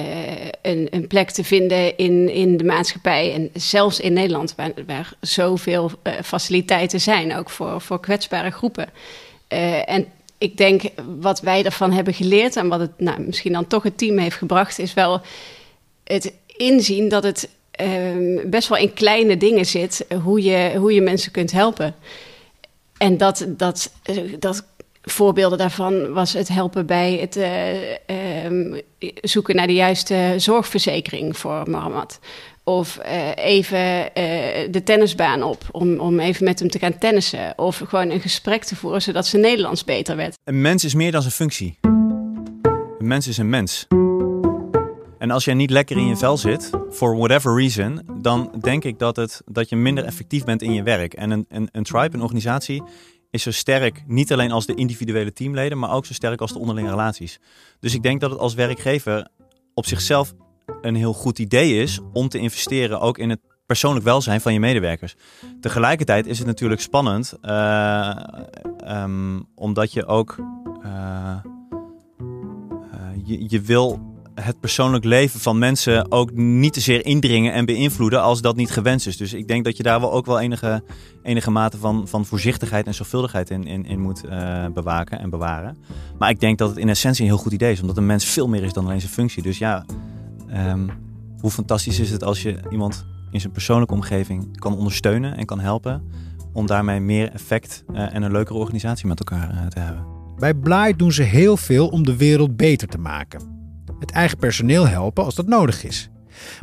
een, 0.62 0.88
een, 0.90 1.06
plek 1.06 1.30
te 1.30 1.44
vinden 1.44 1.96
in, 1.96 2.28
in 2.28 2.56
de 2.56 2.64
maatschappij. 2.64 3.32
En 3.34 3.50
zelfs 3.52 4.00
in 4.00 4.12
Nederland, 4.12 4.54
waar, 4.54 4.72
waar 4.86 5.12
zoveel 5.20 5.90
uh, 6.02 6.12
faciliteiten 6.22 7.00
zijn, 7.00 7.36
ook 7.36 7.50
voor, 7.50 7.80
voor 7.80 8.00
kwetsbare 8.00 8.50
groepen. 8.50 8.88
en 9.86 10.06
ik 10.38 10.56
denk 10.56 10.82
wat 11.20 11.40
wij 11.40 11.64
ervan 11.64 11.92
hebben 11.92 12.14
geleerd 12.14 12.56
en 12.56 12.68
wat 12.68 12.80
het 12.80 13.00
nou, 13.00 13.20
misschien 13.20 13.52
dan 13.52 13.66
toch 13.66 13.82
het 13.82 13.98
team 13.98 14.18
heeft 14.18 14.36
gebracht, 14.36 14.78
is 14.78 14.94
wel 14.94 15.20
het 16.04 16.32
inzien 16.46 17.08
dat 17.08 17.22
het 17.22 17.48
um, 17.80 18.50
best 18.50 18.68
wel 18.68 18.78
in 18.78 18.92
kleine 18.92 19.36
dingen 19.36 19.66
zit 19.66 20.06
hoe 20.22 20.42
je, 20.42 20.72
hoe 20.78 20.94
je 20.94 21.00
mensen 21.00 21.32
kunt 21.32 21.52
helpen. 21.52 21.94
En 22.96 23.16
dat, 23.16 23.46
dat, 23.48 23.92
dat 24.38 24.64
voorbeelden 25.02 25.58
daarvan 25.58 26.12
was 26.12 26.32
het 26.32 26.48
helpen 26.48 26.86
bij 26.86 27.18
het 27.20 27.36
uh, 27.36 28.44
um, 28.44 28.80
zoeken 29.20 29.56
naar 29.56 29.66
de 29.66 29.74
juiste 29.74 30.34
zorgverzekering 30.36 31.36
voor 31.36 31.70
Mohammed. 31.70 32.18
Of 32.64 32.98
uh, 33.04 33.36
even 33.36 33.78
uh, 33.78 34.12
de 34.70 34.80
tennisbaan 34.84 35.42
op 35.42 35.64
om, 35.70 35.98
om 35.98 36.20
even 36.20 36.44
met 36.44 36.58
hem 36.58 36.68
te 36.68 36.78
gaan 36.78 36.98
tennissen. 36.98 37.58
Of 37.58 37.78
gewoon 37.78 38.10
een 38.10 38.20
gesprek 38.20 38.64
te 38.64 38.76
voeren 38.76 39.02
zodat 39.02 39.26
ze 39.26 39.38
Nederlands 39.38 39.84
beter 39.84 40.16
werd. 40.16 40.38
Een 40.44 40.60
mens 40.60 40.84
is 40.84 40.94
meer 40.94 41.12
dan 41.12 41.20
zijn 41.20 41.34
functie. 41.34 41.78
Een 42.98 43.06
mens 43.06 43.28
is 43.28 43.36
een 43.36 43.48
mens. 43.48 43.86
En 45.18 45.30
als 45.30 45.44
jij 45.44 45.54
niet 45.54 45.70
lekker 45.70 45.96
in 45.96 46.06
je 46.06 46.16
vel 46.16 46.36
zit, 46.36 46.70
for 46.90 47.16
whatever 47.16 47.56
reason, 47.56 48.02
dan 48.20 48.52
denk 48.60 48.84
ik 48.84 48.98
dat, 48.98 49.16
het, 49.16 49.42
dat 49.46 49.68
je 49.68 49.76
minder 49.76 50.04
effectief 50.04 50.44
bent 50.44 50.62
in 50.62 50.72
je 50.72 50.82
werk. 50.82 51.14
En 51.14 51.30
een, 51.30 51.46
een, 51.48 51.68
een 51.72 51.82
tribe, 51.82 52.14
een 52.14 52.22
organisatie, 52.22 52.82
is 53.30 53.42
zo 53.42 53.50
sterk 53.50 54.02
niet 54.06 54.32
alleen 54.32 54.50
als 54.50 54.66
de 54.66 54.74
individuele 54.74 55.32
teamleden, 55.32 55.78
maar 55.78 55.92
ook 55.92 56.06
zo 56.06 56.12
sterk 56.12 56.40
als 56.40 56.52
de 56.52 56.58
onderlinge 56.58 56.90
relaties. 56.90 57.40
Dus 57.80 57.94
ik 57.94 58.02
denk 58.02 58.20
dat 58.20 58.30
het 58.30 58.38
als 58.40 58.54
werkgever 58.54 59.28
op 59.74 59.86
zichzelf 59.86 60.34
een 60.80 60.94
heel 60.94 61.12
goed 61.12 61.38
idee 61.38 61.82
is 61.82 62.00
om 62.12 62.28
te 62.28 62.38
investeren 62.38 63.00
ook 63.00 63.18
in 63.18 63.30
het 63.30 63.40
persoonlijk 63.66 64.04
welzijn 64.04 64.40
van 64.40 64.52
je 64.52 64.60
medewerkers. 64.60 65.16
Tegelijkertijd 65.60 66.26
is 66.26 66.38
het 66.38 66.46
natuurlijk 66.46 66.80
spannend, 66.80 67.34
uh, 67.42 68.16
um, 68.88 69.46
omdat 69.54 69.92
je 69.92 70.06
ook 70.06 70.36
uh, 70.84 71.34
uh, 72.20 73.00
je, 73.24 73.44
je 73.48 73.60
wil 73.60 74.12
het 74.34 74.60
persoonlijk 74.60 75.04
leven 75.04 75.40
van 75.40 75.58
mensen 75.58 76.12
ook 76.12 76.32
niet 76.32 76.72
te 76.72 76.80
zeer 76.80 77.06
indringen 77.06 77.52
en 77.52 77.64
beïnvloeden 77.64 78.22
als 78.22 78.40
dat 78.40 78.56
niet 78.56 78.70
gewenst 78.70 79.06
is. 79.06 79.16
Dus 79.16 79.32
ik 79.32 79.48
denk 79.48 79.64
dat 79.64 79.76
je 79.76 79.82
daar 79.82 80.00
wel 80.00 80.12
ook 80.12 80.26
wel 80.26 80.40
enige, 80.40 80.82
enige 81.22 81.50
mate 81.50 81.78
van, 81.78 82.08
van 82.08 82.24
voorzichtigheid 82.24 82.86
en 82.86 82.94
zorgvuldigheid 82.94 83.50
in, 83.50 83.66
in, 83.86 84.00
moet 84.00 84.22
bewaken 84.74 85.18
en 85.18 85.30
bewaren. 85.30 85.76
Maar 86.18 86.30
ik 86.30 86.40
denk 86.40 86.58
dat 86.58 86.68
het 86.68 86.78
in 86.78 86.88
essentie 86.88 87.22
een 87.22 87.30
heel 87.30 87.38
goed 87.38 87.52
idee 87.52 87.72
is, 87.72 87.80
omdat 87.80 87.96
een 87.96 88.06
mens 88.06 88.24
veel 88.24 88.48
meer 88.48 88.62
is 88.62 88.72
dan 88.72 88.84
alleen 88.84 89.00
zijn 89.00 89.12
functie. 89.12 89.42
Dus 89.42 89.58
ja, 89.58 89.84
um, 90.50 90.90
hoe 91.38 91.50
fantastisch 91.50 91.98
is 91.98 92.10
het 92.10 92.24
als 92.24 92.42
je 92.42 92.60
iemand 92.70 93.06
in 93.30 93.40
zijn 93.40 93.52
persoonlijke 93.52 93.94
omgeving 93.94 94.58
kan 94.58 94.76
ondersteunen 94.76 95.36
en 95.36 95.46
kan 95.46 95.60
helpen 95.60 96.02
om 96.52 96.66
daarmee 96.66 97.00
meer 97.00 97.32
effect 97.32 97.84
uh, 97.92 98.14
en 98.14 98.22
een 98.22 98.32
leukere 98.32 98.58
organisatie 98.58 99.06
met 99.06 99.18
elkaar 99.18 99.54
uh, 99.54 99.66
te 99.66 99.78
hebben. 99.78 100.06
Bij 100.38 100.54
Blight 100.54 100.98
doen 100.98 101.12
ze 101.12 101.22
heel 101.22 101.56
veel 101.56 101.88
om 101.88 102.04
de 102.04 102.16
wereld 102.16 102.56
beter 102.56 102.88
te 102.88 102.98
maken 102.98 103.54
het 103.98 104.10
eigen 104.10 104.38
personeel 104.38 104.88
helpen 104.88 105.24
als 105.24 105.34
dat 105.34 105.46
nodig 105.46 105.84
is. 105.84 106.10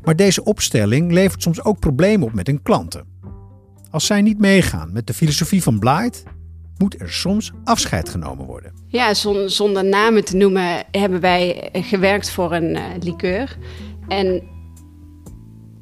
Maar 0.04 0.16
deze 0.16 0.44
opstelling 0.44 1.12
levert 1.12 1.42
soms 1.42 1.64
ook 1.64 1.80
problemen 1.80 2.28
op 2.28 2.34
met 2.34 2.48
hun 2.48 2.62
klanten. 2.62 3.06
Als 3.90 4.06
zij 4.06 4.22
niet 4.22 4.38
meegaan 4.38 4.92
met 4.94 5.08
de 5.08 5.14
filosofie 5.14 5.64
van 5.64 5.80
Blight, 5.80 6.24
moet 6.82 7.00
er 7.00 7.12
soms 7.12 7.52
afscheid 7.64 8.10
genomen 8.10 8.46
worden. 8.46 8.74
Ja, 8.88 9.14
zonder 9.46 9.86
namen 9.86 10.26
te 10.26 10.36
noemen 10.36 10.84
hebben 10.92 11.20
wij 11.20 11.70
gewerkt 11.74 12.30
voor 12.30 12.54
een 12.54 12.76
uh, 12.76 12.84
liqueur. 13.00 13.58
En 14.08 14.44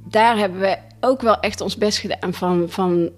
daar 0.09 0.37
hebben 0.37 0.59
we 0.59 0.77
ook 0.99 1.21
wel 1.21 1.39
echt 1.39 1.61
ons 1.61 1.77
best 1.77 1.97
gedaan 1.97 2.33
van, 2.33 2.69
van 2.69 3.11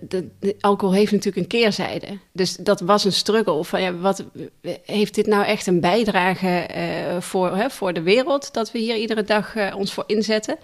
de, 0.00 0.30
alcohol 0.60 0.94
heeft 0.94 1.12
natuurlijk 1.12 1.36
een 1.36 1.60
keerzijde. 1.60 2.18
Dus 2.32 2.56
dat 2.56 2.80
was 2.80 3.04
een 3.04 3.12
struggle. 3.12 3.64
Van, 3.64 3.82
ja, 3.82 3.94
wat, 3.94 4.24
heeft 4.84 5.14
dit 5.14 5.26
nou 5.26 5.44
echt 5.44 5.66
een 5.66 5.80
bijdrage 5.80 6.68
uh, 6.76 7.20
voor, 7.20 7.56
hè, 7.56 7.70
voor 7.70 7.92
de 7.92 8.02
wereld... 8.02 8.54
dat 8.54 8.72
we 8.72 8.78
hier 8.78 8.96
iedere 8.96 9.22
dag 9.22 9.56
uh, 9.56 9.74
ons 9.76 9.92
voor 9.92 10.04
inzetten? 10.06 10.58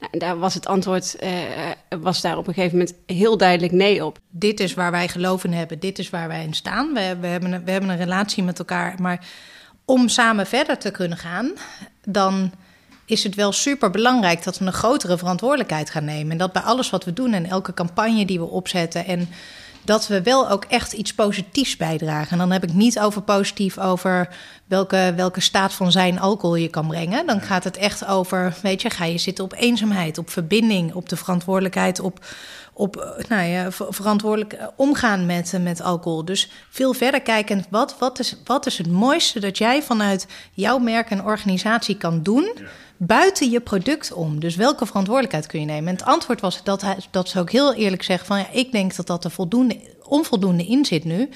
Nou, 0.00 0.18
daar 0.18 0.38
was 0.38 0.54
het 0.54 0.66
antwoord 0.66 1.16
uh, 1.22 1.30
was 2.00 2.20
daar 2.20 2.36
op 2.38 2.46
een 2.46 2.54
gegeven 2.54 2.78
moment 2.78 2.96
heel 3.06 3.36
duidelijk 3.36 3.72
nee 3.72 4.04
op. 4.04 4.18
Dit 4.30 4.60
is 4.60 4.74
waar 4.74 4.90
wij 4.90 5.08
geloof 5.08 5.44
in 5.44 5.52
hebben. 5.52 5.78
Dit 5.78 5.98
is 5.98 6.10
waar 6.10 6.28
wij 6.28 6.44
in 6.44 6.54
staan. 6.54 6.92
We, 6.92 7.16
we, 7.20 7.26
hebben, 7.26 7.52
een, 7.52 7.64
we 7.64 7.70
hebben 7.70 7.90
een 7.90 7.96
relatie 7.96 8.42
met 8.42 8.58
elkaar. 8.58 8.94
Maar 9.00 9.26
om 9.84 10.08
samen 10.08 10.46
verder 10.46 10.78
te 10.78 10.90
kunnen 10.90 11.18
gaan... 11.18 11.52
dan 12.04 12.52
is 13.04 13.24
het 13.24 13.34
wel 13.34 13.52
super 13.52 13.90
belangrijk 13.90 14.44
dat 14.44 14.58
we 14.58 14.66
een 14.66 14.72
grotere 14.72 15.18
verantwoordelijkheid 15.18 15.90
gaan 15.90 16.04
nemen. 16.04 16.32
En 16.32 16.38
dat 16.38 16.52
bij 16.52 16.62
alles 16.62 16.90
wat 16.90 17.04
we 17.04 17.12
doen 17.12 17.32
en 17.32 17.46
elke 17.46 17.74
campagne 17.74 18.24
die 18.24 18.38
we 18.38 18.46
opzetten. 18.46 19.06
En 19.06 19.28
dat 19.84 20.06
we 20.06 20.22
wel 20.22 20.50
ook 20.50 20.64
echt 20.64 20.92
iets 20.92 21.14
positiefs 21.14 21.76
bijdragen. 21.76 22.32
En 22.32 22.38
dan 22.38 22.50
heb 22.50 22.62
ik 22.62 22.72
niet 22.72 23.00
over 23.00 23.22
positief 23.22 23.78
over 23.78 24.28
welke, 24.66 25.12
welke 25.16 25.40
staat 25.40 25.72
van 25.72 25.92
zijn 25.92 26.20
alcohol 26.20 26.56
je 26.56 26.68
kan 26.68 26.86
brengen. 26.86 27.26
Dan 27.26 27.40
gaat 27.40 27.64
het 27.64 27.76
echt 27.76 28.06
over, 28.06 28.54
weet 28.62 28.82
je, 28.82 28.90
ga 28.90 29.04
je 29.04 29.18
zitten 29.18 29.44
op 29.44 29.52
eenzaamheid, 29.52 30.18
op 30.18 30.30
verbinding, 30.30 30.94
op 30.94 31.08
de 31.08 31.16
verantwoordelijkheid, 31.16 32.00
op, 32.00 32.24
op 32.72 33.22
nou 33.28 33.42
ja, 33.42 33.70
verantwoordelijk 33.70 34.58
omgaan 34.76 35.26
met, 35.26 35.58
met 35.60 35.82
alcohol. 35.82 36.24
Dus 36.24 36.50
veel 36.70 36.92
verder 36.92 37.20
kijken, 37.20 37.64
wat, 37.70 37.96
wat, 37.98 38.18
is, 38.18 38.36
wat 38.44 38.66
is 38.66 38.78
het 38.78 38.90
mooiste 38.90 39.40
dat 39.40 39.58
jij 39.58 39.82
vanuit 39.82 40.26
jouw 40.52 40.78
merk 40.78 41.10
en 41.10 41.24
organisatie 41.24 41.96
kan 41.96 42.22
doen 42.22 42.52
buiten 43.06 43.50
je 43.50 43.60
product 43.60 44.12
om. 44.12 44.40
Dus 44.40 44.56
welke 44.56 44.86
verantwoordelijkheid 44.86 45.46
kun 45.46 45.60
je 45.60 45.66
nemen? 45.66 45.88
En 45.88 45.94
het 45.94 46.04
antwoord 46.04 46.40
was 46.40 46.62
dat, 46.62 46.80
hij, 46.80 46.96
dat 47.10 47.28
ze 47.28 47.38
ook 47.38 47.50
heel 47.50 47.74
eerlijk 47.74 48.02
zeggen 48.02 48.26
van... 48.26 48.38
ja, 48.38 48.50
ik 48.50 48.72
denk 48.72 48.96
dat 48.96 49.06
dat 49.06 49.24
er 49.24 49.30
voldoende, 49.30 49.80
onvoldoende 50.02 50.66
in 50.66 50.84
zit 50.84 51.04
nu... 51.04 51.30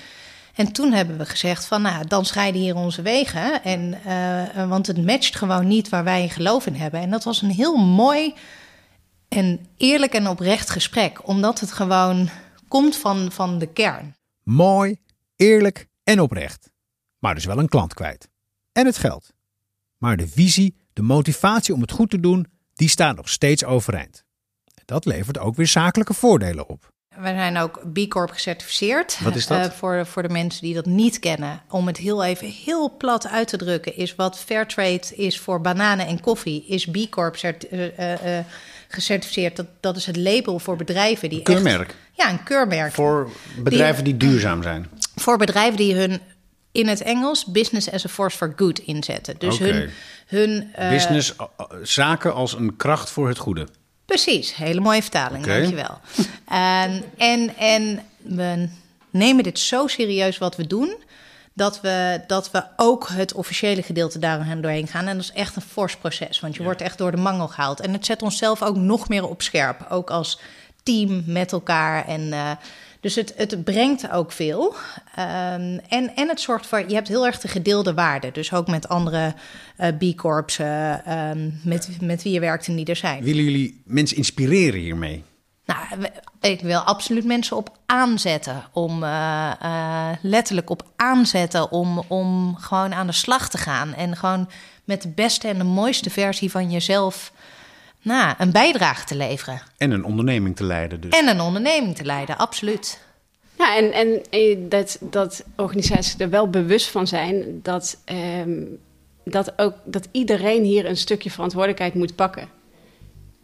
En 0.54 0.72
toen 0.72 0.92
hebben 0.92 1.18
we 1.18 1.26
gezegd 1.26 1.66
van, 1.66 1.82
nou, 1.82 2.06
dan 2.06 2.24
scheiden 2.24 2.60
hier 2.60 2.74
onze 2.74 3.02
wegen. 3.02 3.62
En, 3.62 3.98
uh, 4.06 4.68
want 4.68 4.86
het 4.86 5.04
matcht 5.04 5.36
gewoon 5.36 5.66
niet 5.66 5.88
waar 5.88 6.04
wij 6.04 6.28
geloof 6.28 6.66
in 6.66 6.74
hebben. 6.74 7.00
En 7.00 7.10
dat 7.10 7.24
was 7.24 7.42
een 7.42 7.50
heel 7.50 7.76
mooi 7.76 8.34
en 9.28 9.66
eerlijk 9.76 10.14
en 10.14 10.28
oprecht 10.28 10.70
gesprek. 10.70 11.28
Omdat 11.28 11.60
het 11.60 11.72
gewoon 11.72 12.28
komt 12.68 12.96
van, 12.96 13.32
van 13.32 13.58
de 13.58 13.66
kern. 13.66 14.16
Mooi, 14.42 15.00
eerlijk 15.36 15.88
en 16.04 16.20
oprecht. 16.20 16.70
Maar 17.18 17.34
dus 17.34 17.44
wel 17.44 17.58
een 17.58 17.68
klant 17.68 17.94
kwijt. 17.94 18.28
En 18.72 18.86
het 18.86 18.96
geld. 18.96 19.32
Maar 19.98 20.16
de 20.16 20.28
visie 20.28 20.76
de 20.94 21.02
motivatie 21.02 21.74
om 21.74 21.80
het 21.80 21.90
goed 21.90 22.10
te 22.10 22.20
doen, 22.20 22.46
die 22.74 22.88
staat 22.88 23.16
nog 23.16 23.28
steeds 23.28 23.64
overeind. 23.64 24.24
Dat 24.84 25.04
levert 25.04 25.38
ook 25.38 25.56
weer 25.56 25.66
zakelijke 25.66 26.14
voordelen 26.14 26.68
op. 26.68 26.92
We 27.08 27.26
zijn 27.28 27.56
ook 27.56 27.82
B 27.92 28.08
Corp 28.08 28.30
gecertificeerd. 28.30 29.18
Wat 29.22 29.36
is 29.36 29.46
dat? 29.46 29.66
Uh, 29.66 29.72
voor, 29.72 30.06
voor 30.06 30.22
de 30.22 30.28
mensen 30.28 30.62
die 30.62 30.74
dat 30.74 30.86
niet 30.86 31.18
kennen. 31.18 31.62
Om 31.68 31.86
het 31.86 31.96
heel 31.96 32.24
even 32.24 32.48
heel 32.48 32.96
plat 32.96 33.28
uit 33.28 33.48
te 33.48 33.56
drukken, 33.56 33.96
is 33.96 34.14
wat 34.14 34.38
Fairtrade 34.38 35.16
is 35.16 35.38
voor 35.38 35.60
bananen 35.60 36.06
en 36.06 36.20
koffie, 36.20 36.64
is 36.66 36.86
B 36.86 37.10
Corp 37.10 37.36
uh, 37.70 37.98
uh, 37.98 38.38
gecertificeerd. 38.88 39.56
Dat, 39.56 39.66
dat 39.80 39.96
is 39.96 40.06
het 40.06 40.16
label 40.16 40.58
voor 40.58 40.76
bedrijven 40.76 41.28
die. 41.28 41.38
Een 41.38 41.44
keurmerk. 41.44 41.88
Echt, 41.88 41.98
ja, 42.12 42.30
een 42.30 42.42
keurmerk. 42.42 42.92
Voor 42.92 43.30
bedrijven 43.62 44.04
die, 44.04 44.16
die 44.16 44.28
duurzaam 44.28 44.62
zijn. 44.62 44.88
Voor 45.14 45.38
bedrijven 45.38 45.76
die 45.76 45.94
hun 45.94 46.20
in 46.74 46.88
het 46.88 47.02
Engels 47.02 47.44
business 47.44 47.90
as 47.90 48.04
a 48.04 48.08
force 48.08 48.36
for 48.36 48.52
good 48.56 48.78
inzetten. 48.78 49.34
Dus 49.38 49.54
okay. 49.54 49.70
hun, 49.70 49.90
hun 50.26 50.72
uh, 50.78 50.88
business 50.88 51.34
zaken 51.82 52.34
als 52.34 52.52
een 52.52 52.76
kracht 52.76 53.10
voor 53.10 53.28
het 53.28 53.38
goede. 53.38 53.68
Precies, 54.04 54.54
hele 54.54 54.80
mooie 54.80 55.02
vertaling, 55.02 55.44
okay. 55.44 55.60
dankjewel. 55.60 56.00
um, 56.18 57.02
en, 57.32 57.56
en 57.56 58.02
we 58.22 58.68
nemen 59.10 59.44
dit 59.44 59.58
zo 59.58 59.86
serieus 59.86 60.38
wat 60.38 60.56
we 60.56 60.66
doen, 60.66 60.96
dat 61.52 61.80
we, 61.80 62.20
dat 62.26 62.50
we 62.50 62.64
ook 62.76 63.08
het 63.08 63.32
officiële 63.32 63.82
gedeelte 63.82 64.18
daar 64.18 64.60
doorheen 64.60 64.88
gaan. 64.88 65.06
En 65.06 65.16
dat 65.16 65.24
is 65.24 65.32
echt 65.32 65.56
een 65.56 65.62
fors 65.62 65.96
proces, 65.96 66.40
want 66.40 66.52
je 66.52 66.58
ja. 66.58 66.64
wordt 66.64 66.80
echt 66.80 66.98
door 66.98 67.10
de 67.10 67.16
mangel 67.16 67.48
gehaald. 67.48 67.80
En 67.80 67.92
het 67.92 68.06
zet 68.06 68.22
onszelf 68.22 68.62
ook 68.62 68.76
nog 68.76 69.08
meer 69.08 69.28
op 69.28 69.42
scherp, 69.42 69.86
ook 69.90 70.10
als 70.10 70.40
team 70.82 71.22
met 71.26 71.52
elkaar. 71.52 72.06
En 72.06 72.20
uh, 72.20 72.50
dus 73.04 73.14
het, 73.14 73.34
het 73.36 73.64
brengt 73.64 74.10
ook 74.10 74.32
veel. 74.32 74.74
Um, 75.18 75.80
en, 75.88 76.14
en 76.14 76.28
het 76.28 76.40
zorgt 76.40 76.66
voor, 76.66 76.88
je 76.88 76.94
hebt 76.94 77.08
heel 77.08 77.26
erg 77.26 77.40
de 77.40 77.48
gedeelde 77.48 77.94
waarden. 77.94 78.32
Dus 78.32 78.52
ook 78.52 78.66
met 78.66 78.88
andere 78.88 79.34
uh, 79.78 79.88
B-corps, 79.88 80.58
uh, 80.58 81.30
um, 81.30 81.60
met, 81.64 81.88
met 82.00 82.22
wie 82.22 82.32
je 82.32 82.40
werkt 82.40 82.66
en 82.66 82.76
die 82.76 82.84
er 82.84 82.96
zijn. 82.96 83.22
Willen 83.22 83.44
jullie 83.44 83.82
mensen 83.84 84.16
inspireren 84.16 84.80
hiermee? 84.80 85.24
Nou, 85.64 86.08
ik 86.40 86.60
wil 86.60 86.78
absoluut 86.78 87.24
mensen 87.24 87.56
op 87.56 87.76
aanzetten. 87.86 88.64
Om 88.72 89.02
uh, 89.02 89.52
uh, 89.62 90.08
letterlijk 90.22 90.70
op 90.70 90.82
aanzetten 90.96 91.70
om, 91.70 92.02
om 92.08 92.56
gewoon 92.56 92.94
aan 92.94 93.06
de 93.06 93.12
slag 93.12 93.48
te 93.48 93.58
gaan. 93.58 93.94
En 93.94 94.16
gewoon 94.16 94.48
met 94.84 95.02
de 95.02 95.08
beste 95.08 95.48
en 95.48 95.58
de 95.58 95.64
mooiste 95.64 96.10
versie 96.10 96.50
van 96.50 96.70
jezelf 96.70 97.32
nou, 98.04 98.34
een 98.38 98.52
bijdrage 98.52 99.04
te 99.04 99.16
leveren. 99.16 99.62
En 99.76 99.90
een 99.90 100.04
onderneming 100.04 100.56
te 100.56 100.64
leiden 100.64 101.00
dus. 101.00 101.18
En 101.18 101.28
een 101.28 101.40
onderneming 101.40 101.96
te 101.96 102.04
leiden, 102.04 102.38
absoluut. 102.38 103.00
Ja, 103.58 103.76
en, 103.76 103.92
en 103.92 104.68
dat, 104.68 104.98
dat 105.00 105.44
organisaties 105.56 106.14
er 106.18 106.30
wel 106.30 106.50
bewust 106.50 106.90
van 106.90 107.06
zijn 107.06 107.60
dat, 107.62 108.00
ehm, 108.04 108.62
dat, 109.24 109.52
ook, 109.56 109.74
dat 109.84 110.08
iedereen 110.10 110.64
hier 110.64 110.86
een 110.86 110.96
stukje 110.96 111.30
verantwoordelijkheid 111.30 111.94
moet 111.94 112.14
pakken. 112.14 112.48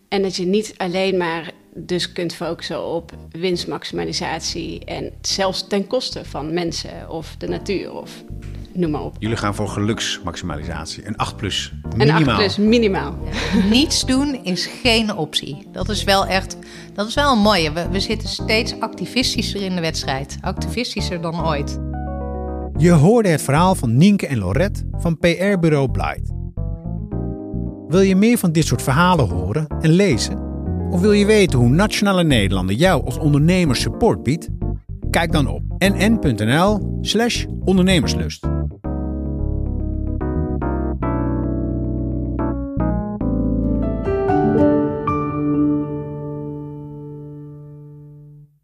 En 0.08 0.22
dat 0.22 0.36
je 0.36 0.46
niet 0.46 0.74
alleen 0.76 1.16
maar 1.16 1.52
dus 1.74 2.12
kunt 2.12 2.34
focussen 2.34 2.84
op 2.84 3.12
winstmaximalisatie 3.30 4.84
en 4.84 5.12
zelfs 5.20 5.66
ten 5.66 5.86
koste 5.86 6.24
van 6.24 6.54
mensen 6.54 7.10
of 7.10 7.34
de 7.38 7.48
natuur 7.48 7.92
of 7.92 8.24
noem 8.72 8.90
maar 8.90 9.02
op. 9.02 9.16
Jullie 9.18 9.36
gaan 9.36 9.54
voor 9.54 9.68
geluksmaximalisatie. 9.68 11.06
Een 11.06 11.16
8 11.16 11.36
plus. 11.36 11.72
En 11.82 11.98
Minimaal. 11.98 12.28
8 12.28 12.36
plus 12.36 12.56
minimaal. 12.56 13.18
Niets 13.70 14.06
doen 14.06 14.44
is 14.44 14.66
geen 14.82 15.14
optie. 15.16 15.66
Dat 15.72 15.88
is 15.88 16.04
wel 16.04 16.26
echt, 16.26 16.56
dat 16.94 17.06
is 17.06 17.14
wel 17.14 17.32
een 17.32 17.38
mooie. 17.38 17.72
We, 17.72 17.88
we 17.90 18.00
zitten 18.00 18.28
steeds 18.28 18.80
activistischer 18.80 19.62
in 19.62 19.74
de 19.74 19.80
wedstrijd. 19.80 20.38
Activistischer 20.40 21.20
dan 21.20 21.46
ooit. 21.46 21.78
Je 22.76 22.90
hoorde 22.90 23.28
het 23.28 23.42
verhaal 23.42 23.74
van 23.74 23.96
Nienke 23.96 24.26
en 24.26 24.38
Lorette 24.38 24.82
van 24.92 25.18
PR-bureau 25.18 25.90
Blight. 25.90 26.30
Wil 27.88 28.00
je 28.00 28.16
meer 28.16 28.38
van 28.38 28.52
dit 28.52 28.66
soort 28.66 28.82
verhalen 28.82 29.28
horen 29.28 29.66
en 29.80 29.90
lezen? 29.90 30.48
Of 30.90 31.00
wil 31.00 31.12
je 31.12 31.26
weten 31.26 31.58
hoe 31.58 31.68
Nationale 31.68 32.24
Nederlanden 32.24 32.76
jou 32.76 33.04
als 33.04 33.18
ondernemer 33.18 33.76
support 33.76 34.22
biedt? 34.22 34.48
Kijk 35.10 35.32
dan 35.32 35.46
op 35.46 35.62
nn.nl/slash 35.78 37.44
ondernemerslust. 37.64 38.46